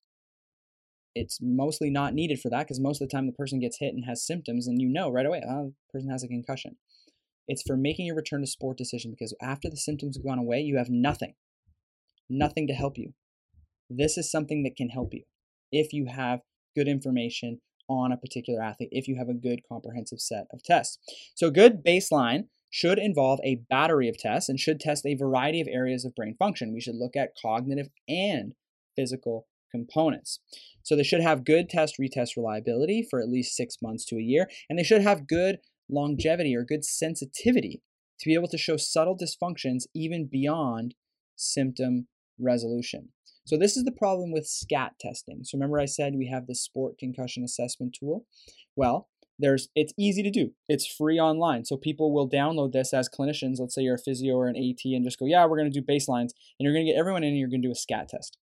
[1.17, 3.95] it's mostly not needed for that because most of the time the person gets hit
[3.95, 6.77] and has symptoms and you know right away, oh, the person has a concussion.
[7.49, 10.61] It's for making a return to sport decision because after the symptoms have gone away,
[10.61, 11.35] you have nothing,
[12.29, 13.15] nothing to help you.
[13.89, 15.23] This is something that can help you
[15.73, 16.41] if you have
[16.75, 20.99] good information on a particular athlete, if you have a good comprehensive set of tests.
[21.35, 25.69] So, good baseline should involve a battery of tests and should test a variety of
[25.69, 26.75] areas of brain function.
[26.75, 28.53] We should look at cognitive and
[28.97, 30.41] physical components.
[30.83, 34.23] So they should have good test retest reliability for at least six months to a
[34.23, 37.83] year, and they should have good longevity or good sensitivity
[38.21, 40.95] to be able to show subtle dysfunctions even beyond
[41.37, 43.11] symptom resolution.
[43.45, 45.45] So this is the problem with SCAT testing.
[45.45, 48.27] So remember I said we have the sport concussion assessment tool?
[48.75, 50.53] Well, there's it's easy to do.
[50.69, 51.65] It's free online.
[51.65, 54.81] So people will download this as clinicians, let's say you're a physio or an AT
[54.85, 57.23] and just go, "Yeah, we're going to do baselines." And you're going to get everyone
[57.23, 58.39] in and you're going to do a SCAT test.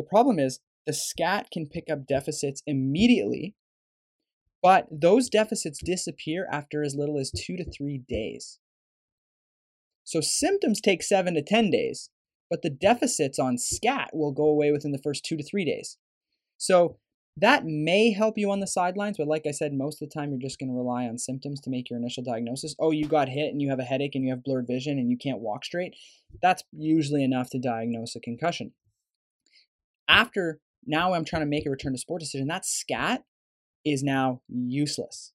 [0.00, 3.54] The problem is the SCAT can pick up deficits immediately,
[4.62, 8.60] but those deficits disappear after as little as two to three days.
[10.04, 12.08] So symptoms take seven to 10 days,
[12.48, 15.98] but the deficits on SCAT will go away within the first two to three days.
[16.56, 16.96] So
[17.36, 20.30] that may help you on the sidelines, but like I said, most of the time
[20.30, 22.74] you're just going to rely on symptoms to make your initial diagnosis.
[22.78, 25.10] Oh, you got hit and you have a headache and you have blurred vision and
[25.10, 25.94] you can't walk straight.
[26.40, 28.72] That's usually enough to diagnose a concussion
[30.10, 33.22] after now I'm trying to make a return to sport decision, that SCAT
[33.84, 35.32] is now useless.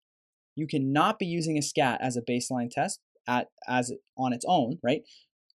[0.56, 4.78] You cannot be using a SCAT as a baseline test at as on its own,
[4.84, 5.02] right?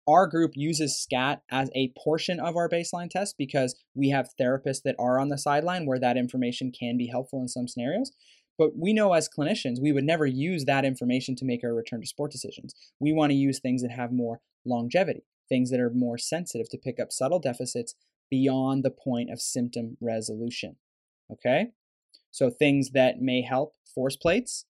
[0.08, 4.82] Our group uses SCAT as a portion of our baseline test because we have therapists
[4.84, 8.12] that are on the sideline where that information can be helpful in some scenarios.
[8.58, 12.02] But we know as clinicians, we would never use that information to make our return
[12.02, 12.74] to sport decisions.
[13.00, 16.78] We want to use things that have more longevity, things that are more sensitive to
[16.78, 17.96] pick up subtle deficits
[18.30, 20.76] beyond the point of symptom resolution.
[21.32, 21.68] Okay?
[22.32, 24.66] So things that may help force plates,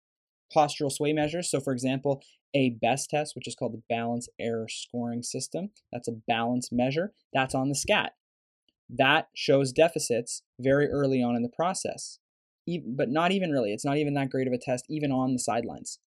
[0.55, 1.49] postural sway measures.
[1.49, 2.21] So, for example,
[2.53, 5.71] a BESS test, which is called the Balance Error Scoring System.
[5.91, 7.13] That's a balance measure.
[7.33, 8.13] That's on the SCAT.
[8.89, 12.19] That shows deficits very early on in the process,
[12.85, 13.73] but not even really.
[13.73, 15.99] It's not even that great of a test, even on the sidelines.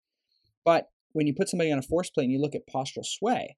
[0.65, 3.57] But when you put somebody on a force plate and you look at postural sway,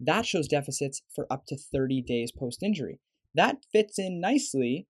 [0.00, 3.00] that shows deficits for up to 30 days post injury.
[3.34, 4.86] That fits in nicely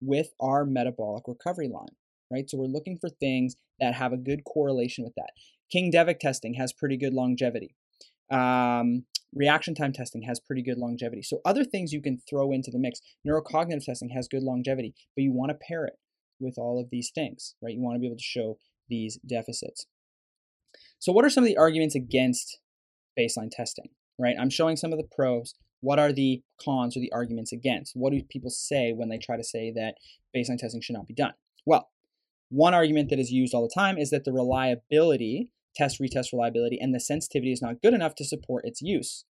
[0.00, 1.94] with our metabolic recovery line,
[2.30, 2.48] right?
[2.48, 5.30] So we're looking for things that have a good correlation with that.
[5.70, 7.74] King-Devick testing has pretty good longevity.
[8.30, 11.22] Um, reaction time testing has pretty good longevity.
[11.22, 13.00] So other things you can throw into the mix.
[13.26, 15.94] Neurocognitive testing has good longevity, but you want to pair it
[16.40, 17.74] with all of these things, right?
[17.74, 18.58] You want to be able to show
[18.88, 19.86] these deficits.
[20.98, 22.58] So what are some of the arguments against
[23.18, 24.36] baseline testing, right?
[24.38, 25.54] I'm showing some of the pros.
[25.86, 27.92] What are the cons or the arguments against?
[27.94, 29.94] What do people say when they try to say that
[30.34, 31.34] baseline testing should not be done?
[31.64, 31.90] Well,
[32.48, 36.76] one argument that is used all the time is that the reliability, test retest reliability,
[36.80, 39.26] and the sensitivity is not good enough to support its use.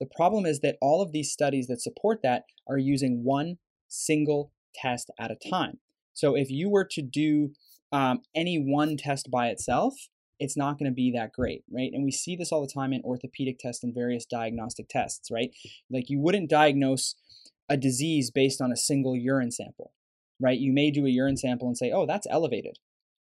[0.00, 4.52] The problem is that all of these studies that support that are using one single
[4.74, 5.80] test at a time.
[6.14, 7.50] So if you were to do
[7.92, 9.92] um, any one test by itself,
[10.38, 11.90] it's not going to be that great, right?
[11.92, 15.50] And we see this all the time in orthopedic tests and various diagnostic tests, right?
[15.90, 17.14] Like you wouldn't diagnose
[17.68, 19.92] a disease based on a single urine sample,
[20.40, 20.58] right?
[20.58, 22.78] You may do a urine sample and say, oh, that's elevated.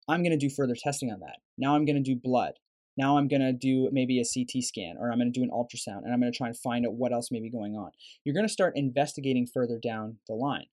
[0.07, 1.37] I'm going to do further testing on that.
[1.57, 2.53] Now I'm going to do blood.
[2.97, 5.51] Now I'm going to do maybe a CT scan or I'm going to do an
[5.51, 7.91] ultrasound and I'm going to try and find out what else may be going on.
[8.23, 10.65] You're going to start investigating further down the line.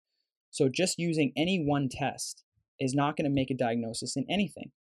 [0.50, 2.44] So just using any one test
[2.80, 4.72] is not going to make a diagnosis in anything.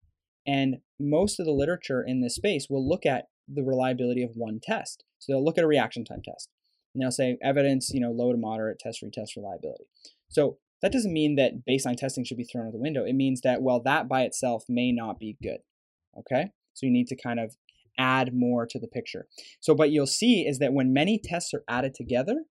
[0.46, 4.60] And most of the literature in this space will look at the reliability of one
[4.62, 5.04] test.
[5.18, 6.50] So they'll look at a reaction time test
[6.94, 9.84] and they'll say evidence, you know, low to moderate test retest reliability.
[10.28, 13.04] So that doesn't mean that baseline testing should be thrown out the window.
[13.04, 15.58] It means that, well, that by itself may not be good.
[16.18, 16.50] Okay?
[16.74, 17.56] So you need to kind of
[17.98, 19.26] add more to the picture.
[19.60, 22.44] So, what you'll see is that when many tests are added together,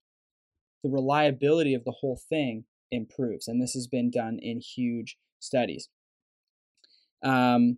[0.83, 3.47] the reliability of the whole thing improves.
[3.47, 5.89] And this has been done in huge studies.
[7.23, 7.77] Um,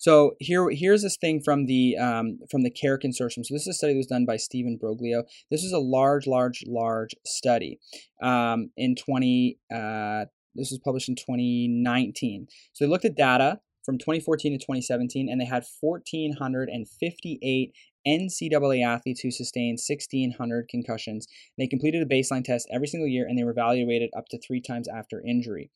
[0.00, 3.44] so here, here's this thing from the um, from the CARE Consortium.
[3.44, 5.24] So this is a study that was done by Steven Broglio.
[5.50, 7.78] This is a large, large, large study
[8.22, 9.58] um, in 20.
[9.70, 12.46] Uh, this was published in 2019.
[12.72, 17.74] So they looked at data from 2014 to 2017, and they had 1,458
[18.08, 21.26] NCAA athletes who sustained 1,600 concussions.
[21.58, 24.62] They completed a baseline test every single year, and they were evaluated up to three
[24.62, 25.70] times after injury.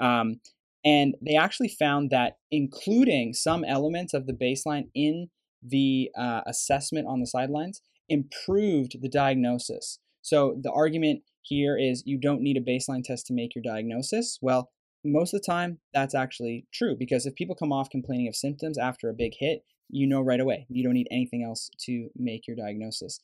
[0.00, 0.40] Um,
[0.84, 5.28] and they actually found that including some elements of the baseline in
[5.62, 9.98] the uh, assessment on the sidelines improved the diagnosis.
[10.22, 14.38] So the argument here is you don't need a baseline test to make your diagnosis.
[14.40, 14.70] Well,
[15.04, 18.78] most of the time, that's actually true because if people come off complaining of symptoms
[18.78, 20.66] after a big hit, you know right away.
[20.68, 23.20] You don't need anything else to make your diagnosis.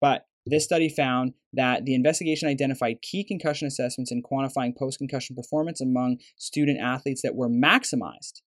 [0.00, 5.36] But this study found that the investigation identified key concussion assessments in quantifying post concussion
[5.36, 8.42] performance among student athletes that were maximized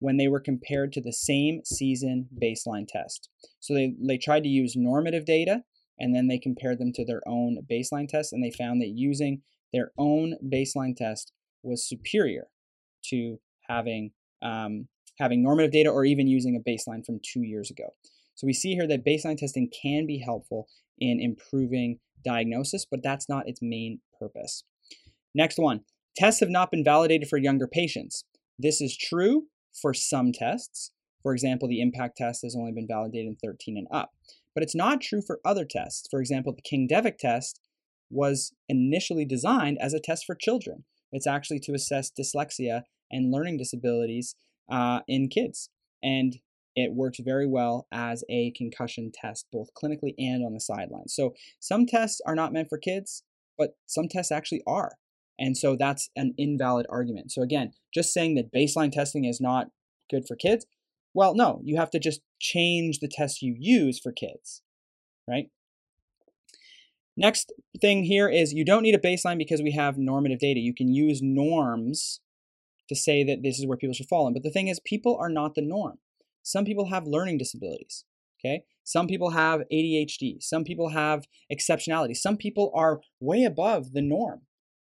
[0.00, 3.28] when they were compared to the same season baseline test.
[3.60, 5.62] So they, they tried to use normative data
[5.98, 9.42] and then they compared them to their own baseline test and they found that using
[9.72, 12.46] their own baseline test was superior
[13.06, 14.86] to having um,
[15.18, 17.94] having normative data or even using a baseline from two years ago.
[18.36, 20.68] So we see here that baseline testing can be helpful
[21.00, 24.64] in improving diagnosis, but that's not its main purpose.
[25.34, 25.82] Next one
[26.16, 28.24] tests have not been validated for younger patients.
[28.58, 29.44] This is true
[29.80, 30.90] for some tests.
[31.22, 34.10] For example, the ImPACT test has only been validated in 13 and up.
[34.54, 36.08] But it's not true for other tests.
[36.10, 37.60] For example, the King-Devick test
[38.10, 40.84] was initially designed as a test for children.
[41.12, 44.34] It's actually to assess dyslexia and learning disabilities
[44.70, 45.70] uh, in kids.
[46.02, 46.38] And
[46.74, 51.14] it works very well as a concussion test, both clinically and on the sidelines.
[51.14, 53.24] So some tests are not meant for kids,
[53.56, 54.92] but some tests actually are.
[55.38, 57.32] And so that's an invalid argument.
[57.32, 59.68] So again, just saying that baseline testing is not
[60.10, 60.66] good for kids,
[61.14, 64.62] well, no, you have to just change the tests you use for kids,
[65.26, 65.50] right?
[67.16, 70.60] Next thing here is you don't need a baseline because we have normative data.
[70.60, 72.20] You can use norms
[72.88, 74.32] to say that this is where people should fall in.
[74.32, 75.98] But the thing is, people are not the norm.
[76.42, 78.04] Some people have learning disabilities.
[78.40, 78.62] Okay.
[78.84, 80.42] Some people have ADHD.
[80.42, 82.16] Some people have exceptionality.
[82.16, 84.42] Some people are way above the norm.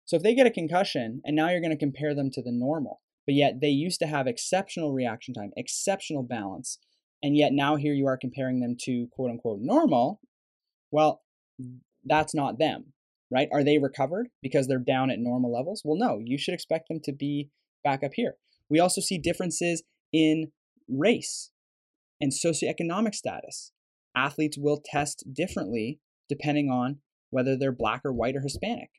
[0.04, 2.52] So if they get a concussion and now you're going to compare them to the
[2.52, 6.78] normal, but yet they used to have exceptional reaction time, exceptional balance,
[7.22, 10.20] and yet now here you are comparing them to quote unquote normal,
[10.90, 11.22] well,
[12.04, 12.92] that's not them,
[13.32, 13.48] right?
[13.52, 15.82] Are they recovered because they're down at normal levels?
[15.84, 17.50] Well, no, you should expect them to be
[17.82, 18.36] back up here.
[18.68, 19.82] We also see differences
[20.12, 20.52] in
[20.88, 21.50] race.
[22.20, 23.72] and socioeconomic status.
[24.16, 26.98] Athletes will test differently depending on
[27.30, 28.90] whether they're black or white or Hispanic,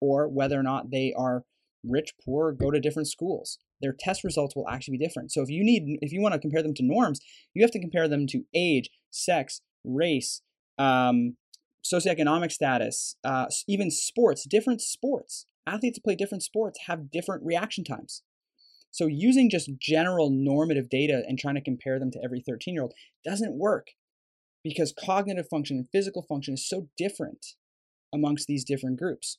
[0.00, 1.44] or whether or not they are
[1.82, 3.58] rich, poor, go to different schools.
[3.80, 5.32] Their test results will actually be different.
[5.32, 7.20] So if you need, if you want to compare them to norms,
[7.54, 10.42] you have to compare them to age, sex, race,
[10.78, 11.36] um,
[11.84, 15.46] socioeconomic status, uh, even sports, different sports.
[15.66, 18.22] Athletes play different sports have different reaction times.
[18.90, 22.82] So using just general normative data and trying to compare them to every 13 year
[22.82, 23.88] old doesn't work
[24.64, 27.54] because cognitive function and physical function is so different
[28.12, 29.36] amongst these different groups.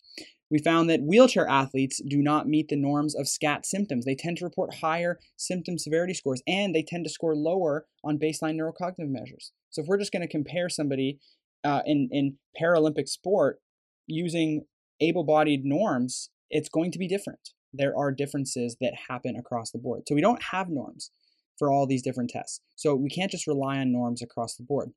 [0.49, 4.05] We found that wheelchair athletes do not meet the norms of SCAT symptoms.
[4.05, 8.17] They tend to report higher symptom severity scores and they tend to score lower on
[8.17, 9.51] baseline neurocognitive measures.
[9.69, 11.19] So if we're just going to compare somebody
[11.63, 13.59] uh, in, in Paralympic sport
[14.05, 14.65] using
[15.01, 17.49] able bodied norms, it's going to be different.
[17.73, 20.03] There are differences that happen across the board.
[20.07, 21.11] So we don't have norms
[21.57, 22.61] for all these different tests.
[22.75, 24.91] So we can't just rely on norms across the board.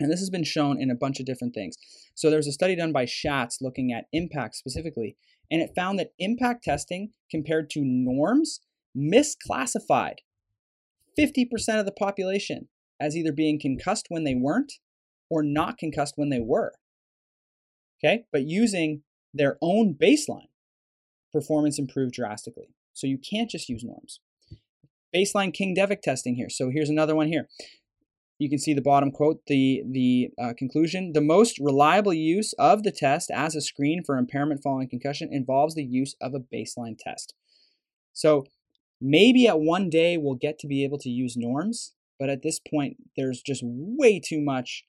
[0.00, 1.76] And this has been shown in a bunch of different things.
[2.14, 5.16] So there's a study done by Schatz looking at ImPACT specifically,
[5.50, 8.60] and it found that ImPACT testing compared to norms
[8.96, 10.18] misclassified
[11.18, 12.68] 50% of the population
[13.00, 14.74] as either being concussed when they weren't
[15.28, 16.72] or not concussed when they were.
[17.98, 19.02] Okay, but using
[19.34, 20.48] their own baseline,
[21.38, 22.68] performance improved drastically.
[22.92, 24.20] So you can't just use norms.
[25.14, 26.50] Baseline King-Devick testing here.
[26.50, 27.48] So here's another one here
[28.38, 31.12] you can see the bottom quote, the, the uh, conclusion.
[31.12, 35.74] The most reliable use of the test as a screen for impairment following concussion involves
[35.74, 37.34] the use of a baseline test.
[38.12, 38.44] So
[39.00, 42.60] maybe at one day we'll get to be able to use norms, but at this
[42.60, 44.84] point, there's just way too much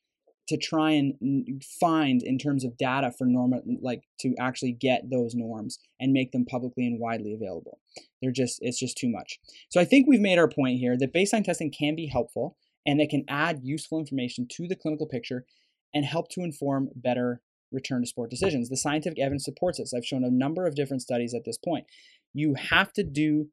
[0.50, 5.34] to try and find in terms of data for normal, like to actually get those
[5.34, 7.80] norms and make them publicly and widely available.
[8.22, 9.40] They're just, it's just too much.
[9.70, 13.00] So I think we've made our point here that baseline testing can be helpful and
[13.00, 15.46] it can add useful information to the clinical picture
[15.94, 17.42] and help to inform better
[17.72, 18.70] return to sport decisions.
[18.70, 19.94] The scientific evidence supports this.
[19.94, 21.86] I've shown a number of different studies at this point.
[22.34, 23.50] You have to do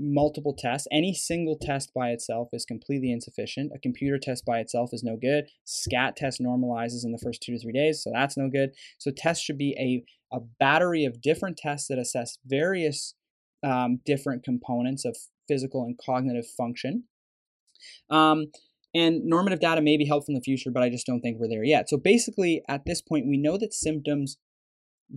[0.00, 0.88] multiple tests.
[0.90, 3.72] Any single test by itself is completely insufficient.
[3.74, 5.44] A computer test by itself is no good.
[5.64, 8.70] SCAT test normalizes in the first two to three days, so that's no good.
[8.98, 13.14] So tests should be a, a battery of different tests that assess various
[13.62, 17.04] um, different components of physical and cognitive function
[18.10, 18.46] um,
[18.94, 21.48] and normative data may be helpful in the future, but I just don't think we're
[21.48, 21.88] there yet.
[21.88, 24.36] So basically, at this point, we know that symptoms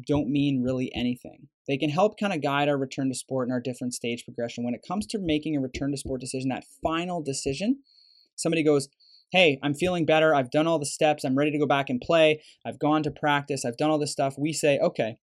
[0.07, 1.47] don't mean really anything.
[1.67, 4.63] They can help kind of guide our return to sport and our different stage progression.
[4.63, 7.79] When it comes to making a return to sport decision, that final decision,
[8.35, 8.89] somebody goes,
[9.31, 10.35] Hey, I'm feeling better.
[10.35, 11.23] I've done all the steps.
[11.23, 12.41] I'm ready to go back and play.
[12.65, 13.65] I've gone to practice.
[13.65, 14.35] I've done all this stuff.
[14.37, 15.17] We say, Okay,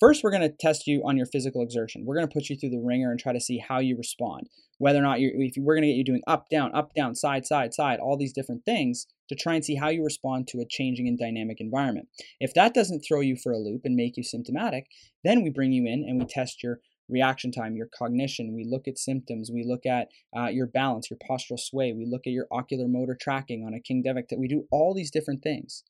[0.00, 2.06] First, we're going to test you on your physical exertion.
[2.06, 4.48] We're going to put you through the wringer and try to see how you respond.
[4.78, 7.14] Whether or not you're, if we're going to get you doing up, down, up, down,
[7.14, 10.60] side, side, side, all these different things to try and see how you respond to
[10.60, 12.08] a changing and dynamic environment.
[12.40, 14.86] If that doesn't throw you for a loop and make you symptomatic,
[15.22, 16.80] then we bring you in and we test your
[17.10, 18.54] reaction time, your cognition.
[18.54, 19.50] We look at symptoms.
[19.52, 21.92] We look at uh, your balance, your postural sway.
[21.92, 24.28] We look at your ocular motor tracking on a King-Devick.
[24.30, 25.84] That we do all these different things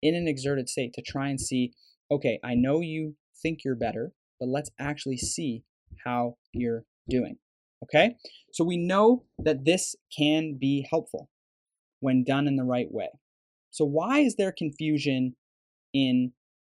[0.00, 1.74] in an exerted state to try and see.
[2.10, 5.64] Okay, I know you think you're better, but let's actually see
[6.04, 7.36] how you're doing.
[7.82, 8.16] Okay?
[8.52, 11.28] So we know that this can be helpful
[12.00, 13.08] when done in the right way.
[13.70, 15.36] So, why is there confusion
[15.94, 16.32] in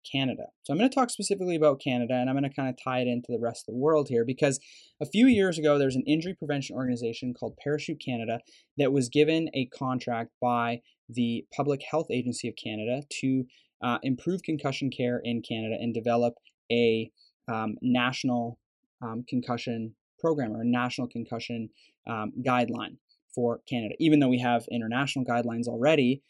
[0.09, 0.43] Canada?
[0.63, 2.99] So, I'm going to talk specifically about Canada and I'm going to kind of tie
[2.99, 4.59] it into the rest of the world here because
[5.01, 8.39] a few years ago, there's an injury prevention organization called Parachute Canada
[8.77, 13.45] that was given a contract by the Public Health Agency of Canada to
[13.83, 16.35] uh, improve concussion care in Canada and develop
[16.71, 17.11] a
[17.47, 18.59] um, national
[19.01, 21.69] um, concussion program or a national concussion
[22.07, 22.97] um, guideline
[23.35, 23.95] for Canada.
[23.99, 26.21] Even though we have international guidelines already,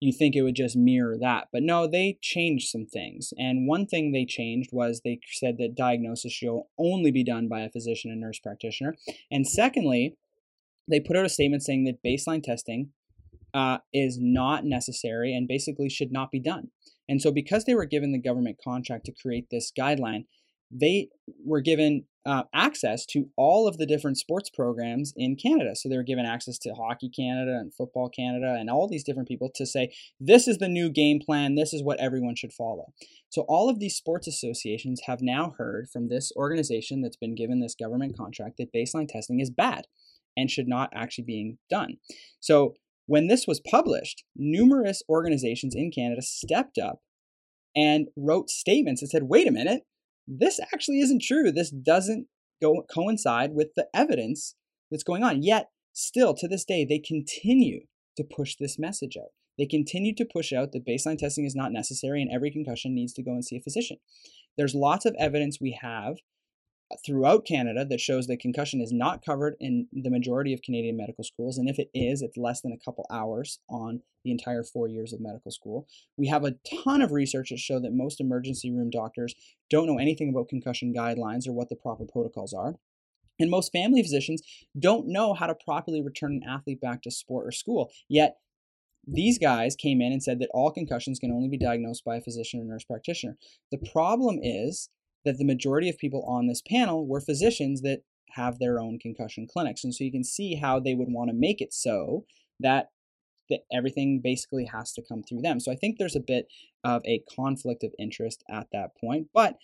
[0.00, 1.48] you think it would just mirror that.
[1.52, 3.32] But no, they changed some things.
[3.38, 7.60] And one thing they changed was they said that diagnosis should only be done by
[7.60, 8.94] a physician and nurse practitioner.
[9.30, 10.16] And secondly,
[10.88, 12.90] they put out a statement saying that baseline testing
[13.54, 16.70] uh, is not necessary and basically should not be done.
[17.08, 20.24] And so, because they were given the government contract to create this guideline,
[20.70, 21.08] they
[21.44, 25.76] were given uh, access to all of the different sports programs in Canada.
[25.76, 29.28] So they were given access to Hockey Canada and Football Canada and all these different
[29.28, 32.92] people to say, this is the new game plan, this is what everyone should follow.
[33.28, 37.60] So all of these sports associations have now heard from this organization that's been given
[37.60, 39.86] this government contract that baseline testing is bad
[40.36, 41.98] and should not actually being done.
[42.40, 42.74] So
[43.06, 47.00] when this was published, numerous organizations in Canada stepped up
[47.74, 49.82] and wrote statements that said, wait a minute,
[50.26, 51.52] this actually isn't true.
[51.52, 52.26] This doesn't
[52.60, 54.54] go coincide with the evidence
[54.90, 55.42] that's going on.
[55.42, 57.80] Yet still to this day, they continue
[58.16, 59.30] to push this message out.
[59.58, 63.12] They continue to push out that baseline testing is not necessary and every concussion needs
[63.14, 63.98] to go and see a physician.
[64.56, 66.16] There's lots of evidence we have
[67.04, 71.24] throughout Canada that shows that concussion is not covered in the majority of Canadian medical
[71.24, 71.58] schools.
[71.58, 75.12] And if it is, it's less than a couple hours on the entire four years
[75.12, 75.86] of medical school.
[76.16, 79.34] We have a ton of research that show that most emergency room doctors
[79.68, 82.76] don't know anything about concussion guidelines or what the proper protocols are.
[83.38, 84.42] And most family physicians
[84.78, 87.90] don't know how to properly return an athlete back to sport or school.
[88.08, 88.36] Yet,
[89.08, 92.20] these guys came in and said that all concussions can only be diagnosed by a
[92.20, 93.36] physician or nurse practitioner.
[93.70, 94.88] The problem is
[95.26, 98.00] that the majority of people on this panel were physicians that
[98.30, 99.84] have their own concussion clinics.
[99.84, 102.24] And so you can see how they would want to make it so
[102.60, 102.90] that
[103.48, 105.60] that everything basically has to come through them.
[105.60, 106.48] So I think there's a bit
[106.82, 109.28] of a conflict of interest at that point.
[109.32, 109.56] But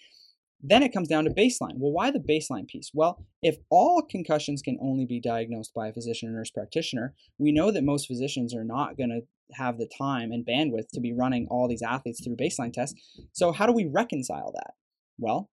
[0.62, 1.78] then it comes down to baseline.
[1.78, 2.92] Well, why the baseline piece?
[2.94, 7.50] Well, if all concussions can only be diagnosed by a physician or nurse practitioner, we
[7.50, 11.12] know that most physicians are not going to have the time and bandwidth to be
[11.12, 12.94] running all these athletes through baseline tests.
[13.32, 14.74] So, how do we reconcile that?
[15.18, 15.50] Well,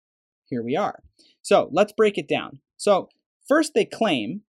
[0.49, 1.03] here we are.
[1.42, 2.61] So let's break it down.
[2.76, 3.09] So,
[3.49, 4.42] first, they claim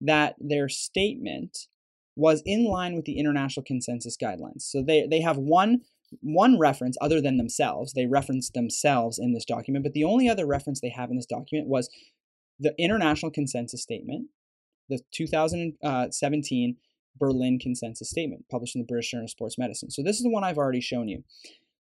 [0.00, 1.68] that their statement
[2.16, 4.62] was in line with the international consensus guidelines.
[4.62, 5.82] So they, they have one
[6.20, 7.92] one reference other than themselves.
[7.92, 11.26] They reference themselves in this document, but the only other reference they have in this
[11.26, 11.90] document was
[12.58, 14.28] the international consensus statement,
[14.88, 16.80] the 2017 uh,
[17.18, 19.90] Berlin consensus statement published in the British Journal of Sports Medicine.
[19.90, 21.24] So this is the one I've already shown you.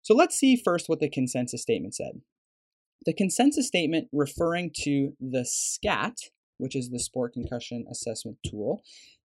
[0.01, 2.21] So let's see first what the consensus statement said.
[3.05, 6.17] The consensus statement referring to the SCAT,
[6.57, 8.81] which is the Sport Concussion Assessment Tool,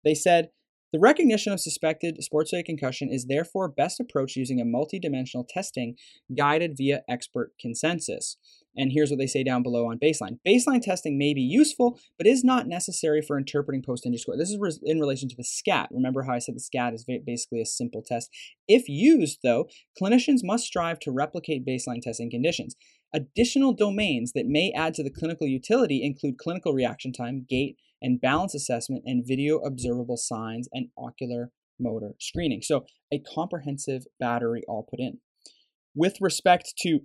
[0.04, 0.48] they said
[0.90, 5.96] the recognition of suspected sports-related concussion is therefore best approached using a multidimensional testing
[6.34, 8.38] guided via expert consensus.
[8.74, 10.38] And here's what they say down below on baseline.
[10.46, 14.38] Baseline testing may be useful, but is not necessary for interpreting post-injury score.
[14.38, 15.90] This is in relation to the SCAT.
[15.90, 18.30] Remember how I said the SCAT is basically a simple test.
[18.66, 19.68] If used, though,
[20.00, 22.76] clinicians must strive to replicate baseline testing conditions.
[23.14, 28.20] Additional domains that may add to the clinical utility include clinical reaction time, gait, and
[28.20, 31.50] balance assessment, and video observable signs and ocular
[31.80, 32.60] motor screening.
[32.62, 35.18] So, a comprehensive battery all put in.
[35.94, 37.00] With respect to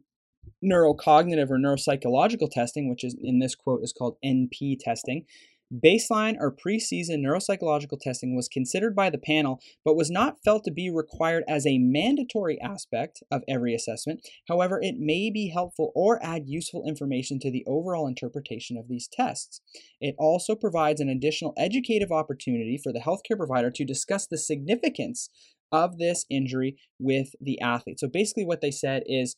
[0.63, 5.25] neurocognitive or neuropsychological testing, which is in this quote is called NP testing,
[5.73, 10.71] Baseline or preseason neuropsychological testing was considered by the panel, but was not felt to
[10.71, 14.27] be required as a mandatory aspect of every assessment.
[14.47, 19.07] However, it may be helpful or add useful information to the overall interpretation of these
[19.11, 19.61] tests.
[19.99, 25.29] It also provides an additional educative opportunity for the healthcare provider to discuss the significance
[25.71, 27.99] of this injury with the athlete.
[27.99, 29.35] So basically, what they said is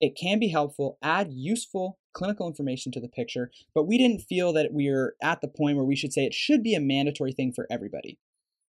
[0.00, 4.52] it can be helpful, add useful clinical information to the picture, but we didn't feel
[4.52, 7.32] that we are at the point where we should say it should be a mandatory
[7.32, 8.18] thing for everybody.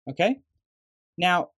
[0.10, 0.40] Okay?
[1.18, 1.50] Now,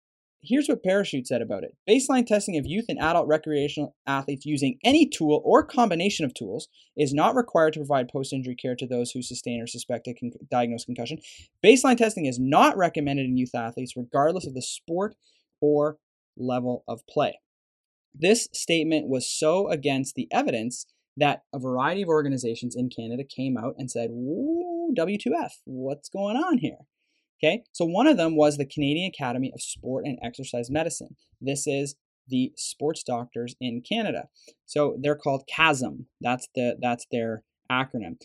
[0.41, 1.75] here's what Parachute said about it.
[1.89, 6.67] Baseline testing of youth and adult recreational athletes using any tool or combination of tools
[6.97, 10.13] is not required to provide post injury care to those who sustain or suspect a
[10.13, 11.17] con- diagnosed concussion.
[11.63, 15.15] Baseline testing is not recommended in youth athletes, regardless of the sport
[15.61, 15.97] or
[16.37, 17.39] level of play.
[18.13, 20.85] This statement was so against the evidence
[21.17, 26.59] that a variety of organizations in Canada came out and said, W2F, what's going on
[26.59, 26.77] here?
[27.43, 31.17] Okay, so one of them was the Canadian Academy of Sport and Exercise Medicine.
[31.41, 31.95] This is
[32.27, 34.29] the sports doctors in Canada.
[34.65, 36.05] So they're called CASEM.
[36.21, 38.15] That's the that's their acronym.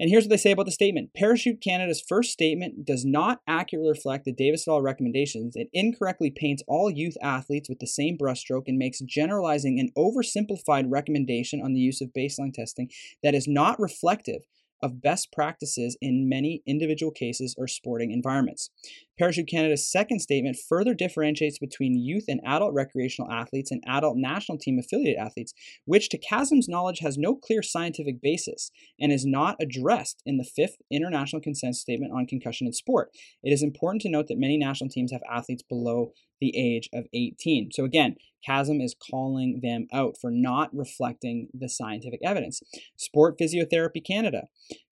[0.00, 1.10] And here's what they say about the statement.
[1.14, 4.80] Parachute Canada's first statement does not accurately reflect the Davis et al.
[4.80, 5.56] recommendations.
[5.56, 10.86] It incorrectly paints all youth athletes with the same brushstroke and makes generalizing an oversimplified
[10.88, 12.90] recommendation on the use of baseline testing
[13.22, 14.42] that is not reflective
[14.82, 18.70] of best practices in many individual cases or sporting environments.
[19.18, 24.58] Parachute Canada's second statement further differentiates between youth and adult recreational athletes and adult national
[24.58, 25.52] team affiliate athletes,
[25.84, 30.44] which to CASEM's knowledge has no clear scientific basis and is not addressed in the
[30.44, 33.10] fifth International Consensus Statement on Concussion in Sport.
[33.42, 37.06] It is important to note that many national teams have athletes below the age of
[37.12, 37.70] 18.
[37.72, 38.16] So again,
[38.48, 42.62] CASEM is calling them out for not reflecting the scientific evidence.
[42.96, 44.44] Sport Physiotherapy Canada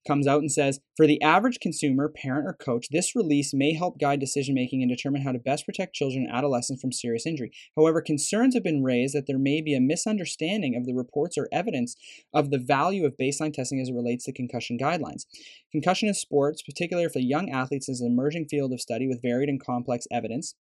[0.07, 3.99] comes out and says For the average consumer, parent, or coach, this release may help
[3.99, 7.51] guide decision making and determine how to best protect children and adolescents from serious injury.
[7.75, 11.49] However, concerns have been raised that there may be a misunderstanding of the reports or
[11.51, 11.95] evidence
[12.33, 15.25] of the value of baseline testing as it relates to concussion guidelines.
[15.71, 19.49] Concussion in sports, particularly for young athletes, is an emerging field of study with varied
[19.49, 20.55] and complex evidence.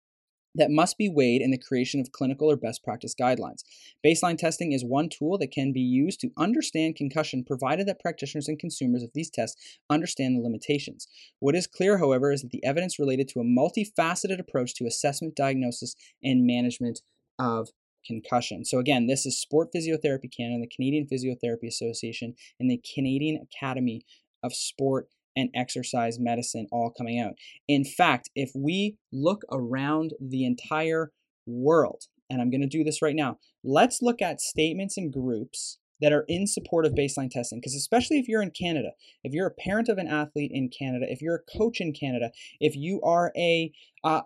[0.55, 3.63] That must be weighed in the creation of clinical or best practice guidelines.
[4.05, 8.49] Baseline testing is one tool that can be used to understand concussion, provided that practitioners
[8.49, 11.09] and consumers of these tests understand the limitations.
[11.41, 15.35] What is clear, however, is that the evidence related to a multifaceted approach to assessment,
[15.35, 17.01] diagnosis, and management
[17.39, 17.69] of
[18.07, 18.65] concussion.
[18.65, 24.05] So, again, this is Sport Physiotherapy Canada, the Canadian Physiotherapy Association, and the Canadian Academy
[24.43, 27.35] of Sport and exercise medicine all coming out.
[27.69, 31.13] In fact, if we look around the entire
[31.47, 35.79] world, and I'm going to do this right now, let's look at statements and groups
[36.01, 37.61] that are in support of baseline testing.
[37.61, 38.91] Because, especially if you're in Canada,
[39.23, 42.31] if you're a parent of an athlete in Canada, if you're a coach in Canada,
[42.61, 43.73] if you are a,
[44.05, 44.23] a,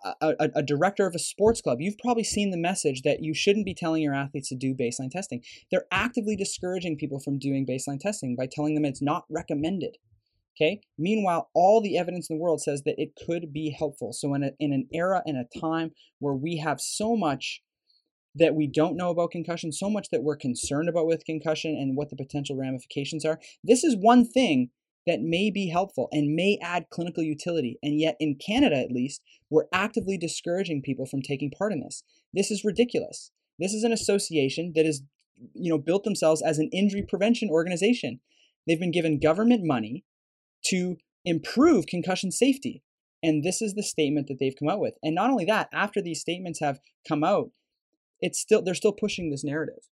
[0.57, 3.75] a director of a sports club, you've probably seen the message that you shouldn't be
[3.75, 5.43] telling your athletes to do baseline testing.
[5.71, 9.99] They're actively discouraging people from doing baseline testing by telling them it's not recommended.
[10.61, 10.81] Okay.
[10.99, 14.13] Meanwhile, all the evidence in the world says that it could be helpful.
[14.13, 17.63] So, in, a, in an era and a time where we have so much
[18.35, 21.97] that we don't know about concussion, so much that we're concerned about with concussion and
[21.97, 24.71] what the potential ramifications are, this is one thing
[25.07, 27.79] that may be helpful and may add clinical utility.
[27.83, 32.03] And yet, in Canada at least, we're actively discouraging people from taking part in this.
[32.35, 33.31] This is ridiculous.
[33.61, 35.03] This is an association that is,
[35.55, 38.21] you know, built themselves as an injury prevention organization.
[38.67, 40.05] They've been given government money
[40.67, 42.83] to improve concussion safety.
[43.23, 44.95] And this is the statement that they've come out with.
[45.03, 47.51] And not only that, after these statements have come out,
[48.21, 49.89] it's still they're still pushing this narrative.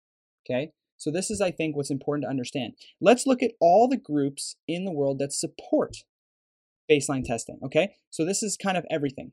[0.47, 0.71] Okay?
[0.97, 2.73] So this is I think what's important to understand.
[3.01, 5.97] Let's look at all the groups in the world that support
[6.89, 7.95] baseline testing, okay?
[8.11, 9.31] So this is kind of everything.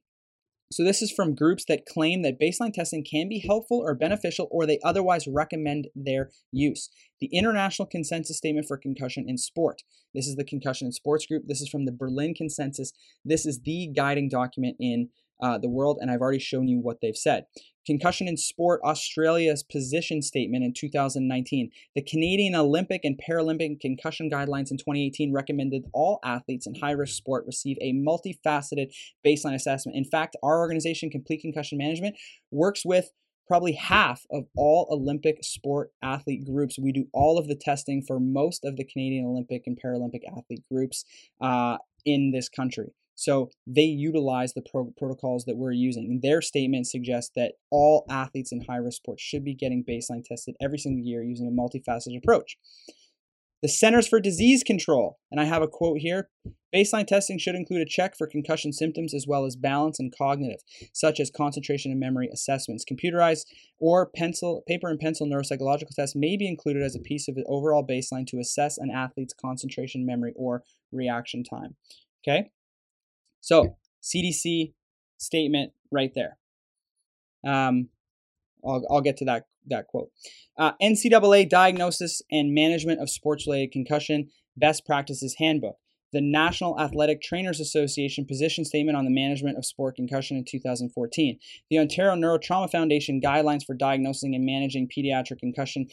[0.72, 4.48] So this is from groups that claim that baseline testing can be helpful or beneficial
[4.50, 6.88] or they otherwise recommend their use.
[7.20, 9.82] The International Consensus Statement for Concussion in Sport.
[10.14, 11.44] This is the Concussion in Sports group.
[11.46, 12.92] This is from the Berlin Consensus.
[13.24, 15.10] This is the guiding document in
[15.42, 17.44] uh, the world, and I've already shown you what they've said.
[17.84, 21.70] Concussion in Sport Australia's position statement in 2019.
[21.96, 27.16] The Canadian Olympic and Paralympic concussion guidelines in 2018 recommended all athletes in high risk
[27.16, 28.92] sport receive a multifaceted
[29.26, 29.96] baseline assessment.
[29.96, 32.14] In fact, our organization, Complete Concussion Management,
[32.52, 33.10] works with
[33.48, 36.78] probably half of all Olympic sport athlete groups.
[36.78, 40.62] We do all of the testing for most of the Canadian Olympic and Paralympic athlete
[40.70, 41.04] groups
[41.40, 42.92] uh, in this country.
[43.14, 46.06] So they utilize the pro- protocols that we're using.
[46.06, 50.24] And their statement suggests that all athletes in high risk sports should be getting baseline
[50.24, 52.56] tested every single year using a multifaceted approach.
[53.62, 56.28] The Centers for Disease Control, and I have a quote here
[56.74, 60.60] baseline testing should include a check for concussion symptoms as well as balance and cognitive,
[60.92, 62.84] such as concentration and memory assessments.
[62.90, 63.44] Computerized
[63.78, 67.44] or pencil, paper and pencil neuropsychological tests may be included as a piece of the
[67.46, 71.76] overall baseline to assess an athlete's concentration, memory, or reaction time.
[72.26, 72.50] Okay?
[73.42, 74.72] So CDC
[75.18, 76.38] statement right there.
[77.46, 77.90] Um,
[78.64, 80.10] I'll, I'll get to that that quote.
[80.58, 85.76] Uh, NCAA diagnosis and management of sports-related concussion best practices handbook.
[86.12, 91.38] The National Athletic Trainers Association position statement on the management of sport concussion in 2014.
[91.70, 95.86] The Ontario Neurotrauma Foundation guidelines for diagnosing and managing pediatric concussion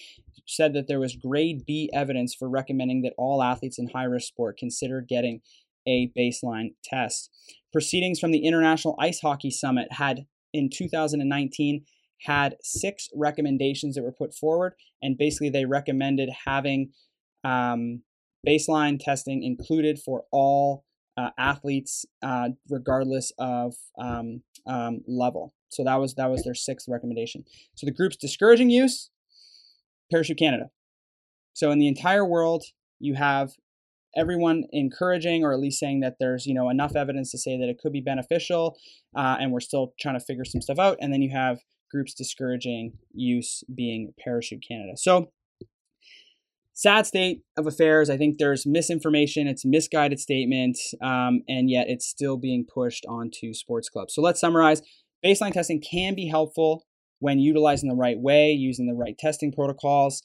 [0.46, 4.28] said that there was grade B evidence for recommending that all athletes in high risk
[4.28, 5.42] sport consider getting
[5.90, 7.30] a baseline test.
[7.74, 11.86] Proceedings from the International Ice Hockey Summit had in 2019
[12.24, 16.92] had six recommendations that were put forward, and basically they recommended having
[17.44, 18.02] um,
[18.48, 20.84] baseline testing included for all
[21.18, 25.54] uh, athletes, uh, regardless of um, um, level.
[25.70, 27.44] So that was that was their sixth recommendation.
[27.76, 29.10] So the group's discouraging use,
[30.12, 30.70] Parachute Canada.
[31.54, 32.64] So in the entire world,
[33.00, 33.52] you have
[34.16, 37.70] everyone encouraging or at least saying that there's you know enough evidence to say that
[37.70, 38.78] it could be beneficial
[39.16, 40.98] uh, and we're still trying to figure some stuff out.
[41.00, 41.60] And then you have
[41.92, 44.94] groups discouraging use being Parachute Canada.
[44.96, 45.32] So
[46.74, 48.10] sad state of affairs.
[48.10, 49.48] I think there's misinformation.
[49.48, 54.14] It's misguided statement um, and yet it's still being pushed onto sports clubs.
[54.14, 54.82] So let's summarize.
[55.26, 56.86] Baseline testing can be helpful
[57.20, 60.24] when utilizing the right way using the right testing protocols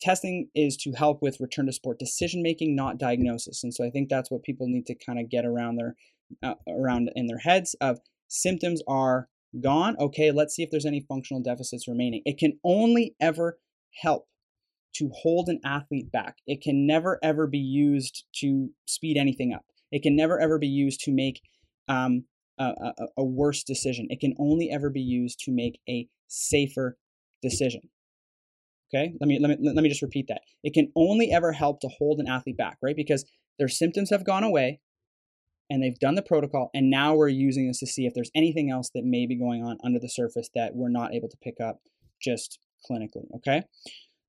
[0.00, 3.62] testing is to help with return to sport decision making, not diagnosis.
[3.62, 5.96] And so I think that's what people need to kind of get around their
[6.42, 7.98] uh, around in their heads of
[8.28, 9.28] symptoms are
[9.62, 9.96] gone.
[9.98, 12.22] Okay, let's see if there's any functional deficits remaining.
[12.24, 13.58] It can only ever
[14.02, 14.26] help
[14.94, 16.36] to hold an athlete back.
[16.46, 19.64] It can never ever be used to speed anything up.
[19.90, 21.40] It can never ever be used to make
[21.88, 22.24] um,
[22.58, 24.06] a, a, a worse decision.
[24.10, 26.96] It can only ever be used to make a safer
[27.42, 27.82] decision.
[28.92, 30.42] Okay, let me, let me let me just repeat that.
[30.64, 32.96] It can only ever help to hold an athlete back, right?
[32.96, 33.24] Because
[33.58, 34.80] their symptoms have gone away,
[35.70, 38.70] and they've done the protocol, and now we're using this to see if there's anything
[38.70, 41.60] else that may be going on under the surface that we're not able to pick
[41.60, 41.80] up
[42.20, 42.58] just
[42.90, 43.26] clinically.
[43.36, 43.62] Okay.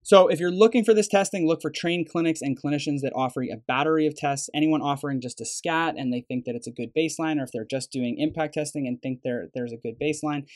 [0.03, 3.43] So if you're looking for this testing, look for trained clinics and clinicians that offer
[3.43, 4.49] a battery of tests.
[4.53, 7.51] Anyone offering just a SCAT and they think that it's a good baseline, or if
[7.51, 10.47] they're just doing ImPACT testing and think there there's a good baseline,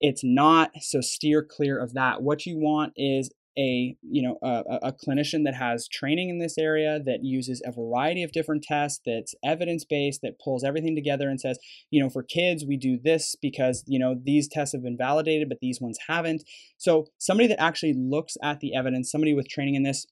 [0.00, 0.70] it's not.
[0.80, 2.22] So steer clear of that.
[2.22, 6.58] What you want is a you know a, a, clinician that has training in this
[6.58, 11.28] area that uses a variety of different tests that's evidence based that pulls everything together
[11.28, 11.58] and says
[11.90, 15.48] you know for kids we do this because you know these tests have been validated
[15.48, 16.42] but these ones haven't
[16.76, 20.06] so somebody that actually looks at the evidence somebody with training in this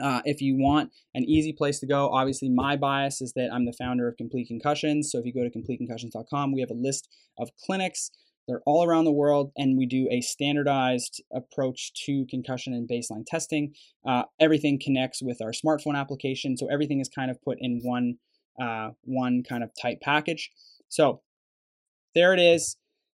[0.00, 3.66] uh, if you want an easy place to go, obviously my bias is that I'm
[3.66, 5.10] the founder of Complete Concussions.
[5.10, 8.10] So if you go to completeconcussions.com, we have a list of clinics
[8.50, 13.24] they're all around the world, and we do a standardized approach to concussion and baseline
[13.24, 13.74] testing.
[14.04, 18.14] Uh, everything connects with our smartphone application, so everything is kind of put in one
[18.60, 20.50] uh, one kind of tight package.
[20.88, 21.22] So
[22.16, 22.76] there it is.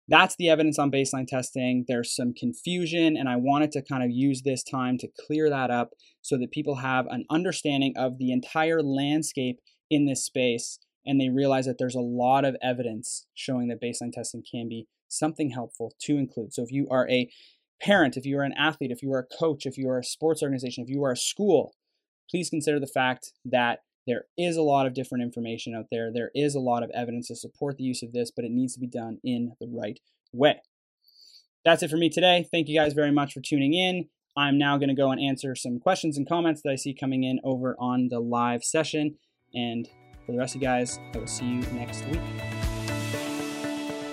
[0.09, 1.85] That's the evidence on baseline testing.
[1.87, 5.71] There's some confusion, and I wanted to kind of use this time to clear that
[5.71, 9.59] up so that people have an understanding of the entire landscape
[9.89, 14.11] in this space and they realize that there's a lot of evidence showing that baseline
[14.11, 16.53] testing can be something helpful to include.
[16.53, 17.29] So if you are a
[17.81, 20.03] parent, if you are an athlete, if you are a coach, if you are a
[20.03, 21.73] sports organization, if you are a school,
[22.29, 26.11] please consider the fact that there is a lot of different information out there.
[26.11, 28.73] There is a lot of evidence to support the use of this, but it needs
[28.73, 29.99] to be done in the right
[30.31, 30.61] way.
[31.63, 32.47] That's it for me today.
[32.51, 34.05] Thank you guys very much for tuning in.
[34.35, 37.23] I'm now going to go and answer some questions and comments that I see coming
[37.23, 39.17] in over on the live session.
[39.53, 39.87] And
[40.25, 42.60] for the rest of you guys, I will see you next week.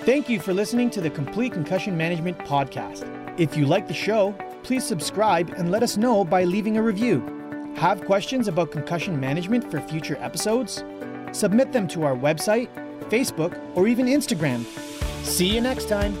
[0.09, 3.05] Thank you for listening to the Complete Concussion Management Podcast.
[3.39, 4.33] If you like the show,
[4.63, 7.21] please subscribe and let us know by leaving a review.
[7.75, 10.83] Have questions about concussion management for future episodes?
[11.31, 12.69] Submit them to our website,
[13.11, 14.65] Facebook, or even Instagram.
[15.23, 16.17] See you next time.